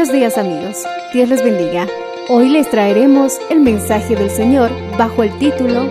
Buenos 0.00 0.16
días 0.16 0.38
amigos, 0.38 0.78
Dios 1.12 1.28
les 1.28 1.44
bendiga. 1.44 1.86
Hoy 2.30 2.48
les 2.48 2.70
traeremos 2.70 3.34
el 3.50 3.60
mensaje 3.60 4.16
del 4.16 4.30
Señor 4.30 4.70
bajo 4.96 5.22
el 5.22 5.38
título 5.38 5.82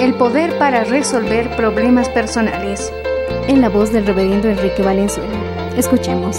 El 0.00 0.16
poder 0.18 0.58
para 0.58 0.82
resolver 0.82 1.54
problemas 1.54 2.08
personales, 2.08 2.92
en 3.46 3.60
la 3.60 3.68
voz 3.68 3.92
del 3.92 4.06
reverendo 4.06 4.48
Enrique 4.48 4.82
Valenzuela. 4.82 5.70
Escuchemos. 5.76 6.38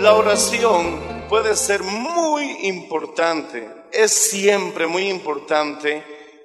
La 0.00 0.14
oración 0.14 0.98
puede 1.28 1.54
ser 1.54 1.84
muy 1.84 2.66
importante, 2.66 3.70
es 3.92 4.10
siempre 4.10 4.88
muy 4.88 5.08
importante 5.08 6.02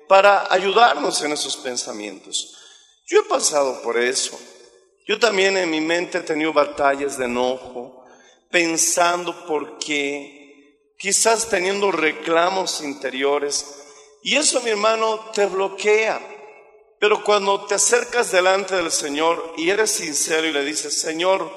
para 0.07 0.53
ayudarnos 0.53 1.23
en 1.23 1.31
esos 1.31 1.57
pensamientos. 1.57 2.55
Yo 3.07 3.21
he 3.21 3.23
pasado 3.23 3.81
por 3.81 3.97
eso. 3.97 4.39
Yo 5.07 5.17
también 5.17 5.57
en 5.57 5.71
mi 5.71 5.81
mente 5.81 6.19
he 6.19 6.21
tenido 6.21 6.53
batallas 6.53 7.17
de 7.17 7.25
enojo, 7.25 7.92
pensando 8.53 9.47
por 9.47 9.79
qué, 9.79 10.93
quizás 10.99 11.49
teniendo 11.49 11.91
reclamos 11.91 12.81
interiores. 12.81 13.65
Y 14.21 14.35
eso, 14.37 14.61
mi 14.61 14.69
hermano, 14.69 15.31
te 15.33 15.47
bloquea. 15.47 16.21
Pero 16.99 17.23
cuando 17.23 17.65
te 17.65 17.73
acercas 17.73 18.31
delante 18.31 18.75
del 18.75 18.91
Señor 18.91 19.55
y 19.57 19.71
eres 19.71 19.89
sincero 19.89 20.47
y 20.47 20.53
le 20.53 20.63
dices, 20.63 20.93
Señor, 20.93 21.51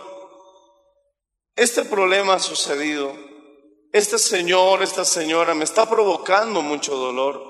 este 1.54 1.84
problema 1.84 2.34
ha 2.34 2.38
sucedido. 2.40 3.14
Este 3.92 4.18
señor, 4.18 4.82
esta 4.82 5.04
señora 5.04 5.54
me 5.54 5.64
está 5.64 5.88
provocando 5.88 6.60
mucho 6.60 6.96
dolor 6.96 7.40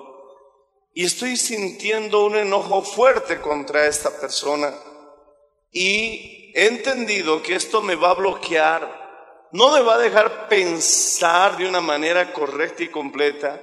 y 0.92 1.04
estoy 1.04 1.36
sintiendo 1.36 2.24
un 2.24 2.36
enojo 2.36 2.82
fuerte 2.82 3.40
contra 3.40 3.86
esta 3.86 4.10
persona 4.20 4.74
y 5.72 6.52
he 6.54 6.66
entendido 6.66 7.42
que 7.42 7.54
esto 7.54 7.82
me 7.82 7.96
va 7.96 8.10
a 8.10 8.14
bloquear, 8.14 9.05
no 9.52 9.70
me 9.70 9.80
va 9.80 9.94
a 9.94 9.98
dejar 9.98 10.48
pensar 10.48 11.56
de 11.56 11.68
una 11.68 11.80
manera 11.80 12.32
correcta 12.32 12.82
y 12.82 12.88
completa 12.88 13.60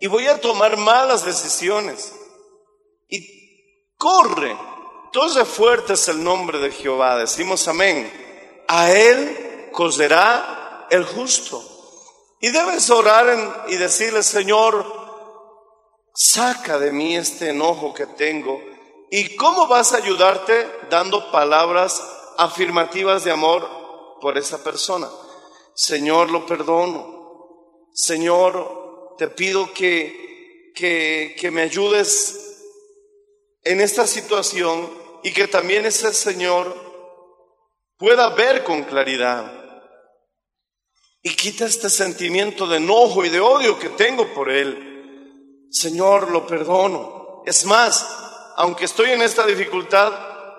y 0.00 0.06
voy 0.06 0.26
a 0.26 0.40
tomar 0.40 0.76
malas 0.78 1.24
decisiones. 1.24 2.14
Y 3.08 3.94
corre, 3.96 4.56
entonces 5.04 5.46
fuerte 5.46 5.92
es 5.92 6.08
el 6.08 6.24
nombre 6.24 6.58
de 6.58 6.70
Jehová, 6.70 7.16
decimos 7.18 7.68
amén. 7.68 8.10
A 8.66 8.90
él 8.90 9.68
coserá 9.72 10.86
el 10.90 11.04
justo. 11.04 11.62
Y 12.40 12.48
debes 12.50 12.88
orar 12.88 13.66
y 13.68 13.76
decirle, 13.76 14.22
Señor, 14.22 14.86
saca 16.14 16.78
de 16.78 16.90
mí 16.90 17.14
este 17.14 17.50
enojo 17.50 17.92
que 17.92 18.06
tengo. 18.06 18.62
¿Y 19.10 19.36
cómo 19.36 19.66
vas 19.66 19.92
a 19.92 19.98
ayudarte? 19.98 20.66
Dando 20.88 21.30
palabras 21.30 22.02
afirmativas 22.38 23.24
de 23.24 23.32
amor 23.32 23.79
por 24.20 24.38
esa 24.38 24.62
persona. 24.62 25.08
Señor, 25.74 26.30
lo 26.30 26.46
perdono. 26.46 27.88
Señor, 27.92 29.14
te 29.18 29.28
pido 29.28 29.72
que, 29.72 30.72
que, 30.74 31.50
me 31.50 31.62
ayudes 31.62 32.62
en 33.62 33.80
esta 33.80 34.06
situación 34.06 34.90
y 35.22 35.32
que 35.32 35.48
también 35.48 35.84
ese 35.86 36.12
Señor 36.12 36.74
pueda 37.96 38.30
ver 38.30 38.64
con 38.64 38.84
claridad. 38.84 39.56
Y 41.22 41.34
quita 41.34 41.66
este 41.66 41.90
sentimiento 41.90 42.66
de 42.66 42.78
enojo 42.78 43.24
y 43.24 43.28
de 43.28 43.40
odio 43.40 43.78
que 43.78 43.90
tengo 43.90 44.32
por 44.32 44.50
Él. 44.50 45.66
Señor, 45.70 46.30
lo 46.30 46.46
perdono. 46.46 47.42
Es 47.44 47.64
más, 47.66 48.06
aunque 48.56 48.86
estoy 48.86 49.10
en 49.10 49.22
esta 49.22 49.46
dificultad, 49.46 50.12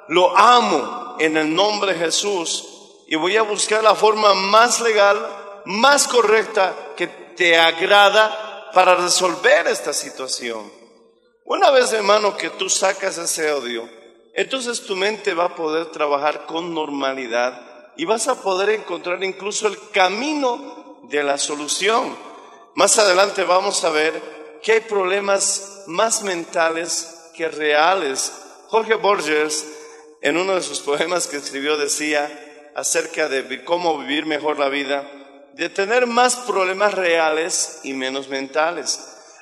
lo 0.08 0.36
amo 0.38 1.16
en 1.20 1.38
el 1.38 1.54
nombre 1.54 1.94
de 1.94 2.00
Jesús 2.00 2.71
y 3.12 3.18
voy 3.18 3.36
a 3.36 3.42
buscar 3.42 3.84
la 3.84 3.94
forma 3.94 4.34
más 4.34 4.80
legal, 4.80 5.20
más 5.66 6.08
correcta 6.08 6.74
que 6.96 7.08
te 7.08 7.58
agrada 7.58 8.72
para 8.74 8.96
resolver 8.96 9.68
esta 9.68 9.92
situación. 9.92 10.72
Una 11.44 11.72
vez, 11.72 11.92
hermano, 11.92 12.38
que 12.38 12.52
tú 12.52 12.70
sacas 12.70 13.18
ese 13.18 13.52
odio, 13.52 13.90
entonces 14.34 14.86
tu 14.86 14.96
mente 14.96 15.34
va 15.34 15.44
a 15.48 15.56
poder 15.56 15.88
trabajar 15.88 16.46
con 16.46 16.74
normalidad 16.74 17.92
y 17.98 18.06
vas 18.06 18.30
a 18.30 18.42
poder 18.42 18.70
encontrar 18.70 19.22
incluso 19.26 19.68
el 19.68 19.78
camino 19.90 21.02
de 21.10 21.22
la 21.22 21.38
solución. 21.38 22.16
Más 22.76 22.98
adelante 22.98 23.44
vamos 23.44 23.84
a 23.84 23.90
ver 23.90 24.60
que 24.64 24.72
hay 24.72 24.80
problemas 24.80 25.84
más 25.86 26.24
mentales 26.24 27.30
que 27.36 27.50
reales. 27.50 28.32
Jorge 28.70 28.94
Borges, 28.94 29.68
en 30.22 30.38
uno 30.38 30.56
de 30.56 30.62
sus 30.62 30.80
poemas 30.80 31.28
que 31.28 31.36
escribió, 31.36 31.76
decía 31.76 32.48
acerca 32.76 33.28
de 33.30 33.64
cómo 33.64 33.98
vivir 34.00 34.26
mejor 34.26 34.60
la 34.60 34.70
vida, 34.70 35.10
de 35.54 35.70
tener 35.70 36.08
más 36.08 36.36
problemas 36.38 36.94
reales 36.94 37.80
y 37.84 37.94
menos 37.94 38.28
mentales. 38.30 39.00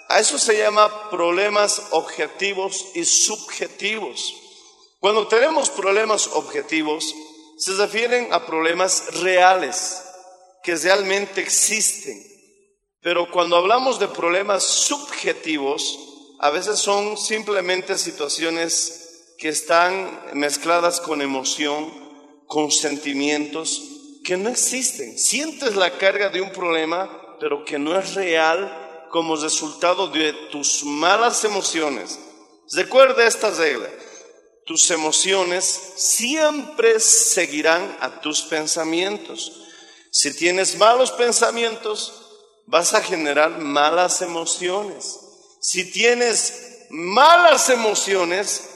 A 0.07 0.19
eso 0.19 0.39
se 0.39 0.57
llama 0.57 1.09
problemas 1.09 1.83
objetivos 1.91 2.87
y 2.95 3.05
subjetivos. 3.05 4.33
Cuando 4.99 5.27
tenemos 5.27 5.69
problemas 5.69 6.27
objetivos, 6.33 7.13
se 7.57 7.73
refieren 7.73 8.33
a 8.33 8.45
problemas 8.45 9.19
reales, 9.21 10.01
que 10.63 10.75
realmente 10.75 11.41
existen. 11.41 12.21
Pero 13.01 13.31
cuando 13.31 13.55
hablamos 13.55 13.99
de 13.99 14.07
problemas 14.07 14.63
subjetivos, 14.63 15.97
a 16.39 16.49
veces 16.49 16.79
son 16.79 17.17
simplemente 17.17 17.97
situaciones 17.97 19.35
que 19.37 19.49
están 19.49 20.21
mezcladas 20.33 20.99
con 20.99 21.21
emoción, 21.21 22.08
con 22.49 22.71
sentimientos 22.71 23.83
que 24.23 24.35
no 24.35 24.49
existen. 24.49 25.19
Sientes 25.19 25.75
la 25.75 25.99
carga 25.99 26.29
de 26.29 26.41
un 26.41 26.51
problema, 26.51 27.37
pero 27.39 27.63
que 27.63 27.77
no 27.77 27.97
es 27.97 28.15
real 28.15 29.07
como 29.11 29.35
resultado 29.35 30.07
de 30.07 30.33
tus 30.51 30.83
malas 30.83 31.43
emociones. 31.43 32.17
Recuerda 32.71 33.27
esta 33.27 33.51
regla. 33.51 33.87
Tus 34.65 34.89
emociones 34.89 35.65
siempre 35.95 36.99
seguirán 36.99 37.95
a 37.99 38.19
tus 38.19 38.41
pensamientos. 38.41 39.67
Si 40.11 40.35
tienes 40.35 40.75
malos 40.75 41.11
pensamientos, 41.11 42.31
vas 42.65 42.95
a 42.95 43.01
generar 43.03 43.59
malas 43.59 44.23
emociones. 44.23 45.19
Si 45.61 45.91
tienes 45.91 46.87
malas 46.89 47.69
emociones, 47.69 48.69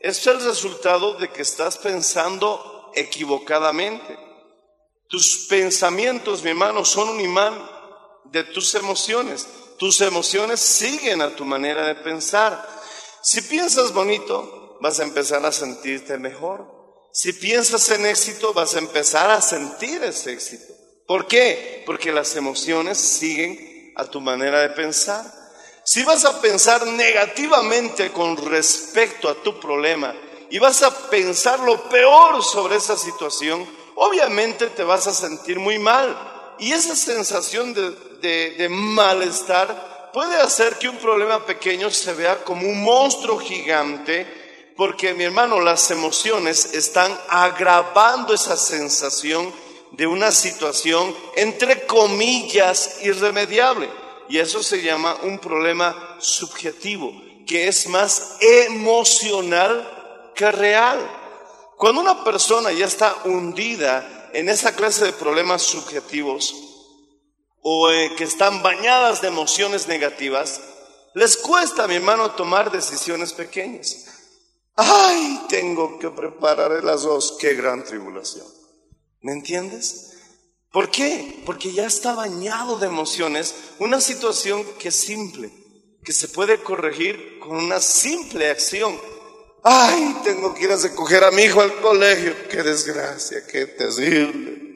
es 0.00 0.26
el 0.26 0.40
resultado 0.44 1.14
de 1.14 1.30
que 1.30 1.42
estás 1.42 1.78
pensando 1.78 2.79
equivocadamente. 2.94 4.18
Tus 5.08 5.46
pensamientos, 5.48 6.42
mi 6.42 6.50
hermano, 6.50 6.84
son 6.84 7.08
un 7.08 7.20
imán 7.20 7.58
de 8.26 8.44
tus 8.44 8.74
emociones. 8.74 9.46
Tus 9.78 10.00
emociones 10.00 10.60
siguen 10.60 11.22
a 11.22 11.34
tu 11.34 11.44
manera 11.44 11.86
de 11.86 11.96
pensar. 11.96 12.68
Si 13.22 13.42
piensas 13.42 13.92
bonito, 13.92 14.78
vas 14.80 15.00
a 15.00 15.02
empezar 15.02 15.44
a 15.44 15.52
sentirte 15.52 16.18
mejor. 16.18 16.80
Si 17.12 17.32
piensas 17.32 17.90
en 17.90 18.06
éxito, 18.06 18.54
vas 18.54 18.76
a 18.76 18.78
empezar 18.78 19.30
a 19.30 19.42
sentir 19.42 20.02
ese 20.04 20.32
éxito. 20.32 20.72
¿Por 21.06 21.26
qué? 21.26 21.82
Porque 21.86 22.12
las 22.12 22.36
emociones 22.36 22.98
siguen 22.98 23.92
a 23.96 24.04
tu 24.04 24.20
manera 24.20 24.60
de 24.60 24.70
pensar. 24.70 25.24
Si 25.84 26.04
vas 26.04 26.24
a 26.24 26.40
pensar 26.40 26.86
negativamente 26.86 28.12
con 28.12 28.36
respecto 28.36 29.28
a 29.28 29.42
tu 29.42 29.58
problema 29.58 30.14
y 30.50 30.58
vas 30.58 30.82
a 30.82 31.08
pensar 31.08 31.60
lo 31.60 31.80
peor 31.88 32.42
sobre 32.42 32.76
esa 32.76 32.96
situación, 32.96 33.64
obviamente 33.94 34.66
te 34.66 34.82
vas 34.82 35.06
a 35.06 35.14
sentir 35.14 35.60
muy 35.60 35.78
mal. 35.78 36.56
Y 36.58 36.72
esa 36.72 36.96
sensación 36.96 37.72
de, 37.72 38.68
malestar 38.68 40.10
puede 40.12 40.36
hacer 40.40 40.76
que 40.76 40.88
un 40.88 40.96
problema 40.96 41.46
pequeño 41.46 41.88
se 41.90 42.12
vea 42.14 42.42
como 42.42 42.68
un 42.68 42.82
monstruo 42.82 43.38
gigante, 43.38 44.26
porque 44.76 45.14
mi 45.14 45.24
hermano, 45.24 45.60
las 45.60 45.88
emociones 45.92 46.74
están 46.74 47.16
agravando 47.28 48.34
esa 48.34 48.56
sensación 48.56 49.52
de 49.92 50.06
una 50.06 50.32
situación, 50.32 51.14
entre 51.36 51.86
comillas, 51.86 52.98
irremediable. 53.02 53.88
Y 54.28 54.38
eso 54.38 54.62
se 54.62 54.82
llama 54.82 55.16
un 55.22 55.38
problema 55.38 56.16
subjetivo, 56.18 57.14
que 57.46 57.68
es 57.68 57.86
más 57.88 58.36
emocional 58.40 59.99
que 60.34 60.50
real. 60.50 60.98
Cuando 61.76 62.00
una 62.00 62.24
persona 62.24 62.72
ya 62.72 62.86
está 62.86 63.14
hundida 63.24 64.30
en 64.32 64.48
esa 64.48 64.74
clase 64.74 65.04
de 65.04 65.12
problemas 65.12 65.62
subjetivos 65.62 66.54
o 67.62 67.90
eh, 67.90 68.12
que 68.16 68.24
están 68.24 68.62
bañadas 68.62 69.20
de 69.22 69.28
emociones 69.28 69.88
negativas, 69.88 70.60
les 71.14 71.36
cuesta, 71.36 71.88
mi 71.88 71.96
hermano, 71.96 72.32
tomar 72.32 72.70
decisiones 72.70 73.32
pequeñas. 73.32 74.06
Ay, 74.76 75.42
tengo 75.48 75.98
que 75.98 76.10
preparar 76.10 76.72
el 76.72 76.88
arroz, 76.88 77.36
qué 77.38 77.54
gran 77.54 77.84
tribulación. 77.84 78.46
¿Me 79.20 79.32
entiendes? 79.32 80.16
¿Por 80.72 80.90
qué? 80.90 81.42
Porque 81.44 81.72
ya 81.72 81.84
está 81.84 82.14
bañado 82.14 82.78
de 82.78 82.86
emociones, 82.86 83.54
una 83.80 84.00
situación 84.00 84.64
que 84.78 84.88
es 84.88 84.96
simple, 84.96 85.50
que 86.04 86.12
se 86.12 86.28
puede 86.28 86.62
corregir 86.62 87.40
con 87.40 87.56
una 87.56 87.80
simple 87.80 88.50
acción. 88.50 88.98
Ay, 89.62 90.16
tengo 90.24 90.54
que 90.54 90.64
ir 90.64 90.72
a 90.72 90.76
recoger 90.76 91.22
a 91.24 91.30
mi 91.30 91.42
hijo 91.42 91.60
al 91.60 91.74
colegio, 91.80 92.34
qué 92.48 92.62
desgracia, 92.62 93.46
qué 93.46 93.66
terrible. 93.66 94.74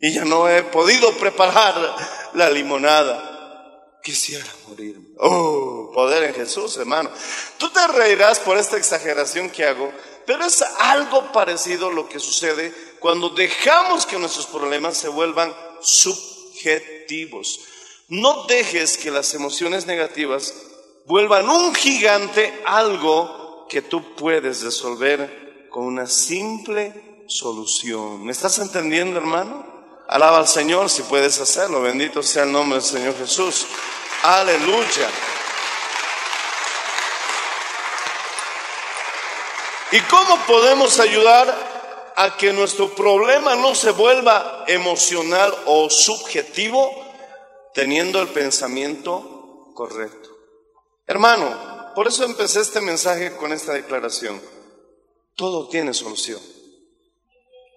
Y 0.00 0.12
ya 0.12 0.24
no 0.24 0.48
he 0.48 0.62
podido 0.64 1.12
preparar 1.18 1.96
la 2.34 2.50
limonada. 2.50 3.98
Quisiera 4.02 4.46
morir. 4.68 4.98
Oh, 5.18 5.90
poder 5.92 6.24
en 6.24 6.34
Jesús, 6.34 6.76
hermano. 6.76 7.10
Tú 7.58 7.68
te 7.70 7.86
reirás 7.88 8.38
por 8.40 8.56
esta 8.56 8.76
exageración 8.76 9.50
que 9.50 9.64
hago, 9.64 9.92
pero 10.26 10.44
es 10.44 10.62
algo 10.78 11.30
parecido 11.32 11.90
lo 11.90 12.08
que 12.08 12.18
sucede 12.18 12.72
cuando 13.00 13.30
dejamos 13.30 14.06
que 14.06 14.18
nuestros 14.18 14.46
problemas 14.46 14.96
se 14.96 15.08
vuelvan 15.08 15.54
subjetivos. 15.80 17.60
No 18.08 18.44
dejes 18.44 18.96
que 18.96 19.10
las 19.10 19.34
emociones 19.34 19.86
negativas 19.86 20.54
vuelvan 21.06 21.48
un 21.48 21.74
gigante 21.74 22.62
algo 22.64 23.47
que 23.68 23.82
tú 23.82 24.14
puedes 24.14 24.62
resolver 24.62 25.68
con 25.70 25.84
una 25.84 26.06
simple 26.06 27.24
solución. 27.28 28.24
¿Me 28.24 28.32
estás 28.32 28.58
entendiendo, 28.58 29.18
hermano? 29.18 29.66
Alaba 30.08 30.38
al 30.38 30.48
Señor 30.48 30.88
si 30.88 31.02
puedes 31.02 31.38
hacerlo. 31.40 31.82
Bendito 31.82 32.22
sea 32.22 32.44
el 32.44 32.52
nombre 32.52 32.78
del 32.78 32.88
Señor 32.88 33.16
Jesús. 33.18 33.66
Aleluya. 34.22 35.10
¿Y 39.92 40.00
cómo 40.02 40.36
podemos 40.46 40.98
ayudar 40.98 42.12
a 42.16 42.36
que 42.36 42.52
nuestro 42.52 42.94
problema 42.94 43.54
no 43.54 43.74
se 43.74 43.90
vuelva 43.90 44.64
emocional 44.66 45.54
o 45.66 45.88
subjetivo 45.88 46.90
teniendo 47.72 48.20
el 48.20 48.28
pensamiento 48.28 49.70
correcto? 49.74 50.28
Hermano, 51.06 51.67
por 51.98 52.06
eso 52.06 52.22
empecé 52.22 52.60
este 52.60 52.80
mensaje 52.80 53.34
con 53.34 53.52
esta 53.52 53.72
declaración. 53.72 54.40
Todo 55.34 55.66
tiene 55.66 55.92
solución. 55.92 56.40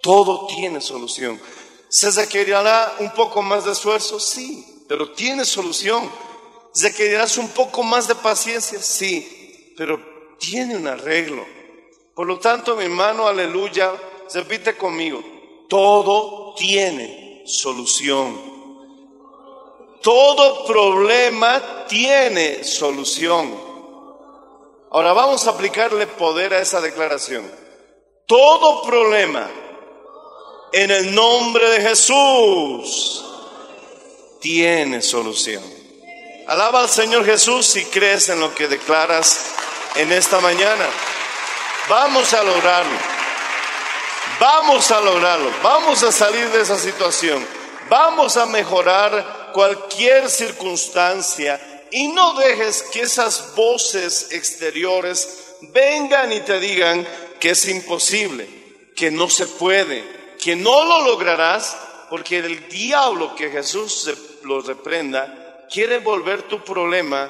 Todo 0.04 0.46
tiene 0.46 0.80
solución. 0.80 1.42
¿Se 1.90 2.12
requerirá 2.12 2.98
un 3.00 3.10
poco 3.16 3.42
más 3.42 3.66
de 3.66 3.72
esfuerzo? 3.72 4.20
Sí, 4.20 4.86
pero 4.88 5.12
tiene 5.14 5.44
solución. 5.44 6.08
¿Requerirás 6.76 7.40
un 7.40 7.50
poco 7.50 7.82
más 7.82 8.08
de 8.08 8.14
paciencia? 8.14 8.78
Sí, 8.80 9.74
pero 9.76 10.00
tiene 10.38 10.78
un 10.78 10.86
arreglo. 10.86 11.44
Por 12.14 12.28
lo 12.28 12.38
tanto, 12.38 12.76
mi 12.76 12.84
hermano, 12.84 13.26
aleluya, 13.26 13.92
repite 14.36 14.78
conmigo, 14.78 15.24
todo 15.68 16.54
tiene 16.54 17.42
solución. 17.48 18.40
Todo 20.04 20.64
problema 20.68 21.88
tiene 21.88 22.64
solución. 22.64 23.71
Ahora 24.92 25.14
vamos 25.14 25.48
a 25.48 25.52
aplicarle 25.52 26.06
poder 26.06 26.54
a 26.54 26.60
esa 26.60 26.82
declaración. 26.82 27.50
Todo 28.28 28.84
problema 28.84 29.50
en 30.74 30.92
el 30.92 31.16
nombre 31.16 31.70
de 31.70 31.82
Jesús 31.82 33.24
tiene 34.42 35.02
solución. 35.02 35.64
Alaba 36.48 36.82
al 36.82 36.90
Señor 36.90 37.26
Jesús 37.26 37.68
si 37.68 37.86
crees 37.86 38.28
en 38.28 38.42
lo 38.42 38.54
que 38.54 38.68
declaras 38.68 39.46
en 39.96 40.12
esta 40.12 40.42
mañana. 40.42 40.86
Vamos 41.88 42.34
a 42.34 42.44
lograrlo. 42.44 42.98
Vamos 44.42 44.92
a 44.92 45.00
lograrlo. 45.00 45.52
Vamos 45.64 46.04
a 46.04 46.12
salir 46.12 46.50
de 46.50 46.62
esa 46.62 46.78
situación. 46.78 47.48
Vamos 47.90 48.36
a 48.36 48.46
mejorar 48.46 49.52
cualquier 49.54 50.30
circunstancia 50.30 51.71
y 51.92 52.08
no 52.10 52.34
dejes 52.34 52.84
que 52.84 53.02
esas 53.02 53.56
voces 53.56 54.32
exteriores 54.32 55.56
vengan 55.74 56.32
y 56.32 56.40
te 56.42 56.60
digan 56.60 57.06
que 57.40 57.52
es 57.52 57.68
imposible, 57.68 58.48
que 58.96 59.12
no 59.12 59.30
se 59.30 59.48
puede, 59.48 60.36
que 60.40 60.56
no 60.56 60.86
lo 60.86 61.06
lograrás, 61.06 61.76
porque 62.10 62.40
el 62.40 62.68
diablo 62.70 63.36
que 63.36 63.50
Jesús 63.50 64.10
lo 64.44 64.62
reprenda 64.62 65.68
quiere 65.72 66.00
volver 66.00 66.44
tu 66.44 66.64
problema 66.64 67.30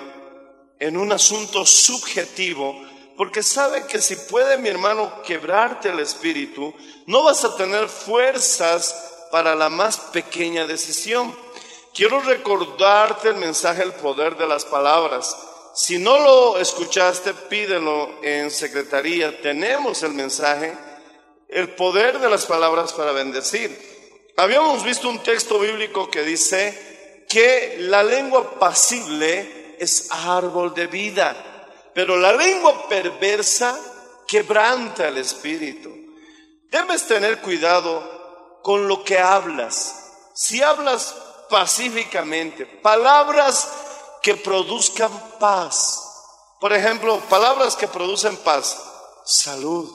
en 0.79 0.97
un 0.97 1.11
asunto 1.11 1.65
subjetivo 1.65 2.75
porque 3.21 3.43
sabe 3.43 3.85
que 3.85 4.01
si 4.01 4.15
puede 4.15 4.57
mi 4.57 4.69
hermano 4.69 5.21
quebrarte 5.21 5.89
el 5.89 5.99
espíritu, 5.99 6.73
no 7.05 7.21
vas 7.21 7.45
a 7.45 7.55
tener 7.55 7.87
fuerzas 7.87 9.27
para 9.31 9.53
la 9.53 9.69
más 9.69 9.97
pequeña 9.97 10.65
decisión. 10.65 11.31
Quiero 11.93 12.21
recordarte 12.21 13.29
el 13.29 13.35
mensaje, 13.35 13.83
el 13.83 13.93
poder 13.93 14.37
de 14.37 14.47
las 14.47 14.65
palabras. 14.65 15.35
Si 15.73 15.97
no 15.97 16.19
lo 16.19 16.57
escuchaste, 16.57 17.33
pídelo 17.33 18.09
en 18.23 18.51
secretaría. 18.51 19.41
Tenemos 19.41 20.03
el 20.03 20.13
mensaje, 20.13 20.77
el 21.47 21.69
poder 21.75 22.19
de 22.19 22.29
las 22.29 22.45
palabras 22.45 22.93
para 22.93 23.11
bendecir. 23.11 23.89
Habíamos 24.37 24.83
visto 24.83 25.09
un 25.09 25.19
texto 25.19 25.59
bíblico 25.59 26.09
que 26.09 26.23
dice 26.23 27.25
que 27.29 27.77
la 27.79 28.03
lengua 28.03 28.59
pasible 28.59 29.75
es 29.79 30.07
árbol 30.11 30.73
de 30.73 30.87
vida 30.87 31.51
pero 31.93 32.17
la 32.17 32.33
lengua 32.33 32.87
perversa 32.87 33.77
quebranta 34.27 35.07
el 35.07 35.17
espíritu. 35.17 35.89
Debes 36.69 37.05
tener 37.07 37.41
cuidado 37.41 38.59
con 38.63 38.87
lo 38.87 39.03
que 39.03 39.19
hablas. 39.19 40.29
Si 40.33 40.61
hablas 40.61 41.15
pacíficamente, 41.51 42.65
palabras 42.65 43.69
que 44.23 44.33
produzcan 44.35 45.11
paz. 45.39 45.99
Por 46.59 46.73
ejemplo, 46.73 47.19
palabras 47.29 47.75
que 47.75 47.87
producen 47.87 48.35
paz, 48.37 48.81
salud. 49.25 49.87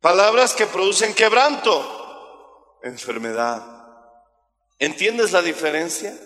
Palabras 0.00 0.52
que 0.54 0.66
producen 0.66 1.12
quebranto, 1.14 2.78
enfermedad. 2.84 3.64
¿Entiendes 4.78 5.32
la 5.32 5.42
diferencia? 5.42 6.16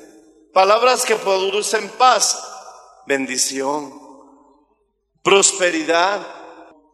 Palabras 0.53 1.07
que 1.07 1.17
producen 1.17 1.89
paz, 1.91 2.39
bendición 3.07 4.03
prosperidad. 5.23 6.21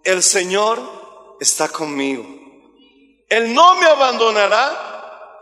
El 0.05 0.23
Señor 0.23 1.37
está 1.41 1.69
conmigo. 1.69 2.25
Él 3.29 3.53
no 3.55 3.75
me 3.77 3.87
abandonará, 3.87 4.88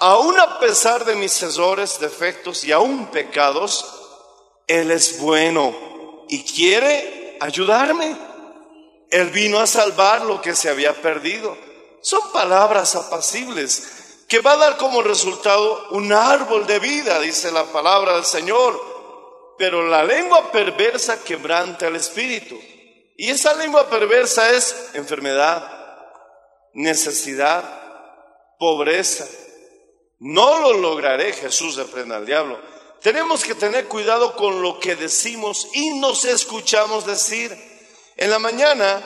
aun 0.00 0.38
a 0.38 0.58
pesar 0.58 1.04
de 1.04 1.14
mis 1.14 1.42
errores, 1.42 1.98
defectos 2.00 2.64
y 2.64 2.72
aún 2.72 3.06
pecados. 3.06 3.84
Él 4.66 4.90
es 4.90 5.20
bueno 5.20 5.74
y 6.28 6.44
quiere 6.44 7.36
ayudarme. 7.40 8.16
Él 9.10 9.30
vino 9.30 9.58
a 9.58 9.66
salvar 9.66 10.22
lo 10.22 10.40
que 10.42 10.54
se 10.54 10.68
había 10.68 10.92
perdido. 11.00 11.56
Son 12.02 12.20
palabras 12.32 12.94
apacibles 12.96 14.24
que 14.28 14.40
va 14.40 14.52
a 14.52 14.56
dar 14.56 14.76
como 14.76 15.02
resultado 15.02 15.88
un 15.90 16.12
árbol 16.12 16.66
de 16.66 16.78
vida, 16.80 17.20
dice 17.20 17.52
la 17.52 17.64
palabra 17.64 18.14
del 18.14 18.24
Señor. 18.24 18.96
pero 19.58 19.88
la 19.88 20.04
lengua 20.04 20.52
perversa 20.52 21.24
quebranta 21.24 21.86
el 21.86 21.96
espíritu. 21.96 22.60
Y 23.16 23.30
esa 23.30 23.54
lengua 23.54 23.88
perversa 23.88 24.50
es 24.50 24.90
enfermedad, 24.92 25.66
necesidad, 26.74 27.64
pobreza. 28.58 29.26
No 30.18 30.61
lo 30.61 30.73
lograré, 30.73 31.32
Jesús 31.32 31.76
reprenda 31.76 32.16
al 32.16 32.26
diablo. 32.26 32.58
Tenemos 33.02 33.44
que 33.44 33.54
tener 33.54 33.87
cuidado 33.87 34.35
con 34.35 34.62
lo 34.62 34.80
que 34.80 34.96
decimos 34.96 35.68
y 35.75 35.99
nos 35.99 36.25
escuchamos 36.25 37.06
decir. 37.06 37.56
En 38.16 38.30
la 38.30 38.38
mañana, 38.38 39.02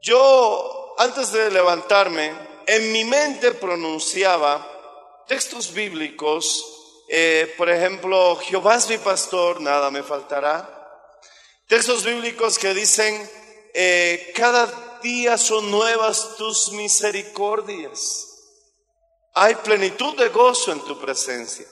yo, 0.00 0.94
antes 0.98 1.30
de 1.32 1.50
levantarme, 1.50 2.32
en 2.66 2.92
mi 2.92 3.04
mente 3.04 3.52
pronunciaba 3.52 5.24
textos 5.26 5.72
bíblicos, 5.72 6.64
eh, 7.08 7.54
por 7.56 7.68
ejemplo, 7.68 8.36
Jehová 8.36 8.76
es 8.76 8.88
mi 8.88 8.98
pastor, 8.98 9.60
nada 9.60 9.90
me 9.90 10.02
faltará. 10.02 10.74
Textos 11.66 12.04
bíblicos 12.04 12.58
que 12.58 12.72
dicen, 12.72 13.30
eh, 13.74 14.32
cada 14.34 14.98
día 15.02 15.36
son 15.36 15.70
nuevas 15.70 16.36
tus 16.36 16.72
misericordias. 16.72 18.27
Hay 19.34 19.54
plenitud 19.56 20.16
de 20.16 20.28
gozo 20.28 20.72
en 20.72 20.80
tu 20.80 20.98
presencia. 20.98 21.66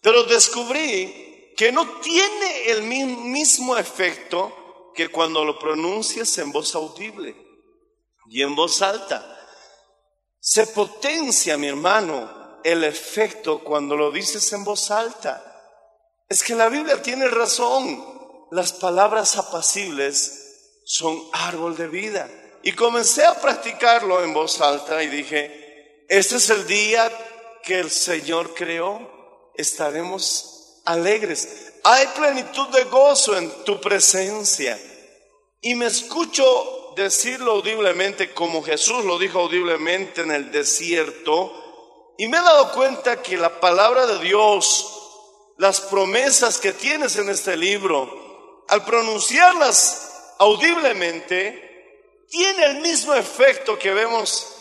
Pero 0.00 0.24
descubrí 0.24 1.54
que 1.56 1.70
no 1.72 2.00
tiene 2.00 2.70
el 2.70 2.82
mismo 2.82 3.76
efecto 3.76 4.92
que 4.94 5.08
cuando 5.08 5.44
lo 5.44 5.58
pronuncias 5.58 6.36
en 6.38 6.52
voz 6.52 6.74
audible 6.74 7.36
y 8.28 8.42
en 8.42 8.54
voz 8.54 8.82
alta. 8.82 9.28
Se 10.40 10.66
potencia, 10.68 11.56
mi 11.56 11.68
hermano, 11.68 12.60
el 12.64 12.84
efecto 12.84 13.62
cuando 13.62 13.96
lo 13.96 14.10
dices 14.10 14.52
en 14.52 14.64
voz 14.64 14.90
alta. 14.90 15.48
Es 16.28 16.42
que 16.42 16.54
la 16.54 16.68
Biblia 16.68 17.02
tiene 17.02 17.28
razón. 17.28 18.48
Las 18.50 18.72
palabras 18.72 19.36
apacibles 19.36 20.82
son 20.84 21.22
árbol 21.32 21.76
de 21.76 21.88
vida. 21.88 22.28
Y 22.62 22.72
comencé 22.72 23.24
a 23.24 23.40
practicarlo 23.40 24.22
en 24.22 24.32
voz 24.32 24.60
alta 24.60 25.02
y 25.02 25.08
dije, 25.08 25.61
este 26.18 26.36
es 26.36 26.50
el 26.50 26.66
día 26.66 27.10
que 27.64 27.80
el 27.80 27.90
Señor 27.90 28.52
creó 28.52 29.50
estaremos 29.54 30.82
alegres. 30.84 31.72
Hay 31.84 32.06
plenitud 32.08 32.68
de 32.68 32.84
gozo 32.84 33.34
en 33.34 33.50
tu 33.64 33.80
presencia. 33.80 34.78
Y 35.62 35.74
me 35.74 35.86
escucho 35.86 36.92
decirlo 36.96 37.52
audiblemente 37.52 38.34
como 38.34 38.62
Jesús 38.62 39.06
lo 39.06 39.18
dijo 39.18 39.38
audiblemente 39.38 40.20
en 40.20 40.32
el 40.32 40.52
desierto. 40.52 42.14
Y 42.18 42.28
me 42.28 42.36
he 42.36 42.42
dado 42.42 42.72
cuenta 42.72 43.22
que 43.22 43.38
la 43.38 43.58
palabra 43.58 44.06
de 44.06 44.18
Dios, 44.18 45.54
las 45.56 45.80
promesas 45.80 46.58
que 46.58 46.74
tienes 46.74 47.16
en 47.16 47.30
este 47.30 47.56
libro, 47.56 48.64
al 48.68 48.84
pronunciarlas 48.84 50.34
audiblemente, 50.38 52.26
tiene 52.28 52.66
el 52.66 52.80
mismo 52.80 53.14
efecto 53.14 53.78
que 53.78 53.94
vemos 53.94 54.51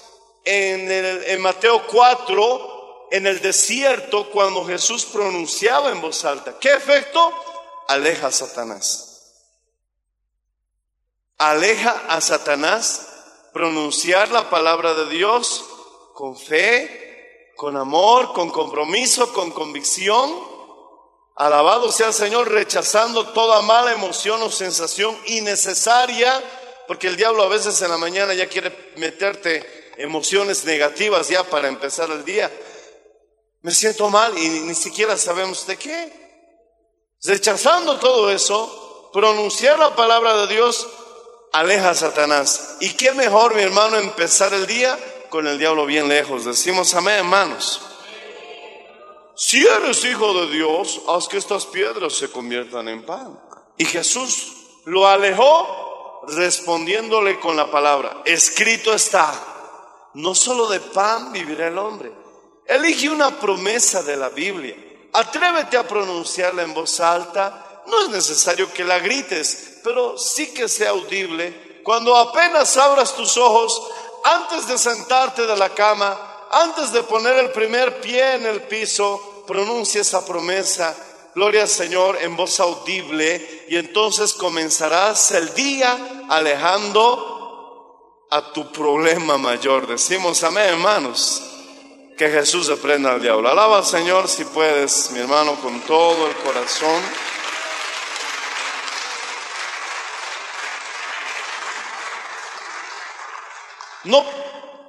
en, 0.44 0.92
en 0.92 1.42
Mateo 1.42 1.86
4, 1.88 3.08
en 3.12 3.28
el 3.28 3.42
desierto 3.42 4.30
cuando 4.30 4.66
Jesús 4.66 5.06
pronunciaba 5.06 5.92
en 5.92 6.02
voz 6.02 6.24
alta. 6.26 6.58
¿Qué 6.60 6.74
efecto? 6.74 7.32
Aleja 7.88 8.28
a 8.28 8.32
Satanás. 8.32 9.08
Aleja 11.38 12.04
a 12.08 12.22
Satanás 12.22 13.08
pronunciar 13.54 14.30
la 14.30 14.50
palabra 14.50 14.94
de 14.94 15.10
Dios 15.10 15.66
con 16.14 16.38
fe, 16.38 17.52
con 17.58 17.76
amor, 17.76 18.32
con 18.34 18.50
compromiso, 18.50 19.34
con 19.34 19.52
convicción. 19.52 20.32
Alabado 21.36 21.92
sea 21.92 22.08
el 22.08 22.14
Señor, 22.14 22.50
rechazando 22.50 23.30
toda 23.30 23.62
mala 23.62 23.92
emoción 23.92 24.42
o 24.42 24.50
sensación 24.50 25.18
innecesaria, 25.26 26.42
porque 26.88 27.08
el 27.08 27.18
diablo 27.18 27.44
a 27.44 27.50
veces 27.50 27.82
en 27.82 27.90
la 27.90 27.98
mañana 27.98 28.34
ya 28.34 28.48
quiere 28.48 28.94
meterte 28.98 29.81
emociones 30.02 30.66
negativas 30.66 31.30
ya 31.30 31.44
para 31.44 31.68
empezar 31.68 32.10
el 32.12 32.26
día 32.26 32.52
me 33.62 33.72
siento 33.72 34.10
mal 34.10 34.36
y 34.38 34.50
ni 34.62 34.74
siquiera 34.74 35.18
sabemos 35.18 35.68
de 35.68 35.78
qué. 35.78 36.22
Rechazando 37.24 38.00
todo 38.00 38.32
eso, 38.32 39.10
pronunciar 39.14 39.78
la 39.78 39.96
palabra 39.96 40.36
de 40.38 40.56
Dios 40.56 40.88
aleja 41.54 41.92
a 41.92 41.96
Satanás. 41.96 42.78
¿Y 42.80 42.94
qué 42.94 43.12
mejor, 43.12 43.54
mi 43.54 43.62
hermano, 43.62 43.98
empezar 43.98 44.54
el 44.54 44.66
día 44.66 44.98
con 45.30 45.46
el 45.46 45.60
diablo 45.60 45.86
bien 45.86 46.08
lejos? 46.08 46.46
Decimos 46.46 46.94
amén, 46.96 47.18
hermanos. 47.18 47.82
Si 49.36 49.64
eres 49.66 50.04
hijo 50.06 50.34
de 50.34 50.52
Dios, 50.52 51.02
haz 51.08 51.28
que 51.28 51.38
estas 51.38 51.68
piedras 51.68 52.14
se 52.14 52.32
conviertan 52.32 52.88
en 52.88 53.06
pan. 53.06 53.40
Y 53.78 53.86
Jesús 53.86 54.54
lo 54.86 55.08
alejó 55.08 56.24
respondiéndole 56.28 57.40
con 57.40 57.56
la 57.56 57.70
palabra, 57.70 58.22
escrito 58.26 58.94
está, 58.94 59.51
no 60.14 60.36
solo 60.36 60.68
de 60.68 60.80
pan 60.80 61.32
vivirá 61.32 61.68
el 61.68 61.78
hombre, 61.78 62.12
Elige 62.72 63.10
una 63.10 63.38
promesa 63.38 64.02
de 64.02 64.16
la 64.16 64.30
Biblia. 64.30 64.76
Atrévete 65.12 65.76
a 65.76 65.86
pronunciarla 65.86 66.64
en 66.64 66.74
voz 66.74 67.02
alta. 67.02 67.84
No 67.88 68.04
es 68.04 68.10
necesario 68.10 68.72
que 68.72 68.86
la 68.86 69.00
grites, 69.00 69.80
pero 69.84 70.18
sí 70.18 70.54
que 70.54 70.70
sea 70.70 70.92
audible. 70.92 71.82
Cuando 71.84 72.16
apenas 72.16 72.78
abras 72.78 73.14
tus 73.14 73.36
ojos, 73.36 73.90
antes 74.24 74.68
de 74.68 74.78
sentarte 74.78 75.46
de 75.46 75.58
la 75.58 75.70
cama, 75.70 76.48
antes 76.52 76.94
de 76.94 77.04
poner 77.04 77.36
el 77.40 77.52
primer 77.52 78.00
pie 78.00 78.36
en 78.36 78.46
el 78.46 78.62
piso, 78.62 79.44
pronuncia 79.46 80.00
esa 80.00 80.26
promesa. 80.26 80.96
Gloria 81.36 81.64
al 81.64 81.68
Señor 81.68 82.18
en 82.22 82.38
voz 82.38 82.60
audible 82.60 83.66
y 83.68 83.78
entonces 83.78 84.34
comenzarás 84.34 85.32
el 85.32 85.54
día 85.54 86.26
alejando 86.30 87.31
a 88.32 88.54
tu 88.54 88.72
problema 88.72 89.38
mayor. 89.38 89.88
Decimos 89.88 90.42
amén, 90.44 90.70
hermanos 90.70 91.44
que 92.18 92.30
Jesús 92.30 92.68
reprenda 92.68 93.12
al 93.12 93.22
diablo. 93.22 93.50
Alaba 93.50 93.80
al 93.80 93.86
Señor 93.86 94.28
si 94.30 94.46
puedes, 94.46 95.12
mi 95.12 95.20
hermano, 95.20 95.56
con 95.56 95.82
todo 95.82 96.28
el 96.28 96.36
corazón. 96.38 97.04
No 104.06 104.26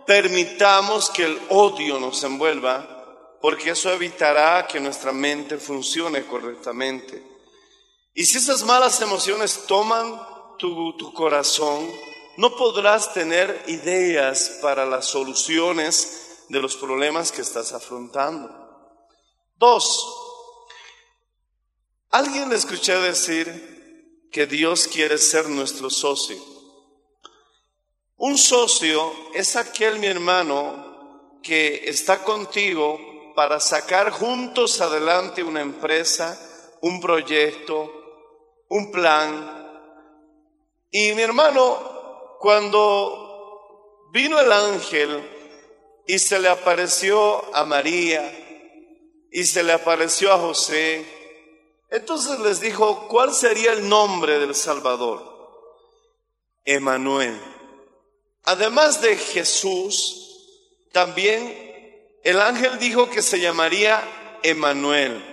permitamos 0.07 1.11
que 1.11 1.25
el 1.25 1.41
odio 1.51 1.99
nos 1.99 2.23
envuelva, 2.23 3.39
porque 3.41 3.71
eso 3.71 3.93
evitará 3.93 4.67
que 4.69 4.79
nuestra 4.79 5.13
mente 5.13 5.59
funcione 5.59 6.25
correctamente. 6.27 7.23
Y 8.15 8.25
si 8.25 8.39
esas 8.39 8.63
malas 8.63 9.01
emociones 9.01 9.65
toman 9.67 10.21
tu, 10.59 10.97
tu 10.97 11.13
corazón, 11.13 11.91
no 12.37 12.57
podrás 12.57 13.13
tener 13.13 13.65
ideas 13.67 14.59
para 14.63 14.87
las 14.87 15.07
soluciones 15.07 16.45
de 16.49 16.61
los 16.61 16.77
problemas 16.77 17.31
que 17.33 17.43
estás 17.43 17.73
afrontando. 17.73 18.51
Dos, 19.57 20.07
alguien 22.11 22.49
le 22.49 22.57
escuché 22.57 22.95
decir 23.01 24.29
que 24.31 24.47
Dios 24.47 24.89
quiere 24.89 25.19
ser 25.19 25.49
nuestro 25.49 25.91
socio. 25.91 26.37
Un 28.17 28.39
socio 28.39 29.13
es 29.35 29.57
aquel, 29.57 29.99
mi 29.99 30.07
hermano, 30.07 31.39
que 31.43 31.89
está 31.89 32.23
contigo 32.23 32.99
para 33.35 33.61
sacar 33.61 34.11
juntos 34.11 34.81
adelante 34.81 35.43
una 35.43 35.61
empresa, 35.61 36.39
un 36.83 37.01
proyecto, 37.01 37.93
un 38.69 38.91
plan. 38.91 39.99
Y 40.91 41.13
mi 41.13 41.23
hermano, 41.23 41.92
cuando 42.43 44.09
vino 44.11 44.41
el 44.41 44.51
ángel 44.51 45.23
y 46.09 46.19
se 46.19 46.41
le 46.41 46.49
apareció 46.49 47.55
a 47.55 47.65
María 47.65 48.21
y 49.31 49.45
se 49.45 49.63
le 49.63 49.73
apareció 49.73 50.33
a 50.33 50.39
José. 50.39 51.07
Entonces 51.89 52.41
les 52.41 52.59
dijo, 52.59 53.07
¿cuál 53.07 53.33
sería 53.33 53.73
el 53.73 53.89
nombre 53.89 54.41
del 54.41 54.57
Salvador? 54.57 55.23
Emanuel. 56.65 57.41
Además 58.43 59.01
de 59.01 59.17
Jesús, 59.17 60.89
también 60.91 62.19
el 62.25 62.41
ángel 62.41 62.77
dijo 62.81 63.09
que 63.09 63.23
se 63.23 63.39
llamaría 63.39 64.03
Emanuel, 64.43 65.25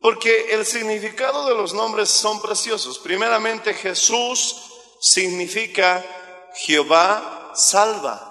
porque 0.00 0.54
el 0.54 0.64
significado 0.64 1.48
de 1.48 1.56
los 1.56 1.74
nombres 1.74 2.08
son 2.08 2.40
preciosos. 2.40 3.00
Primeramente, 3.00 3.74
Jesús 3.74 4.70
significa 5.00 6.04
Jehová 6.54 7.52
salva. 7.54 8.26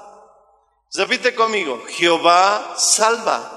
Repite 0.93 1.35
conmigo, 1.35 1.83
Jehová 1.87 2.75
salva. 2.77 3.55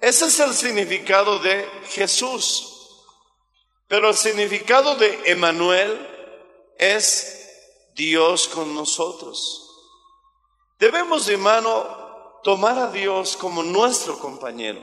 Ese 0.00 0.26
es 0.26 0.40
el 0.40 0.54
significado 0.54 1.38
de 1.38 1.68
Jesús. 1.90 2.68
Pero 3.88 4.08
el 4.08 4.16
significado 4.16 4.96
de 4.96 5.20
Emanuel 5.26 6.08
es 6.78 7.48
Dios 7.94 8.48
con 8.48 8.74
nosotros. 8.74 9.68
Debemos, 10.78 11.28
hermano, 11.28 12.40
tomar 12.42 12.78
a 12.78 12.90
Dios 12.90 13.36
como 13.36 13.62
nuestro 13.62 14.18
compañero. 14.18 14.80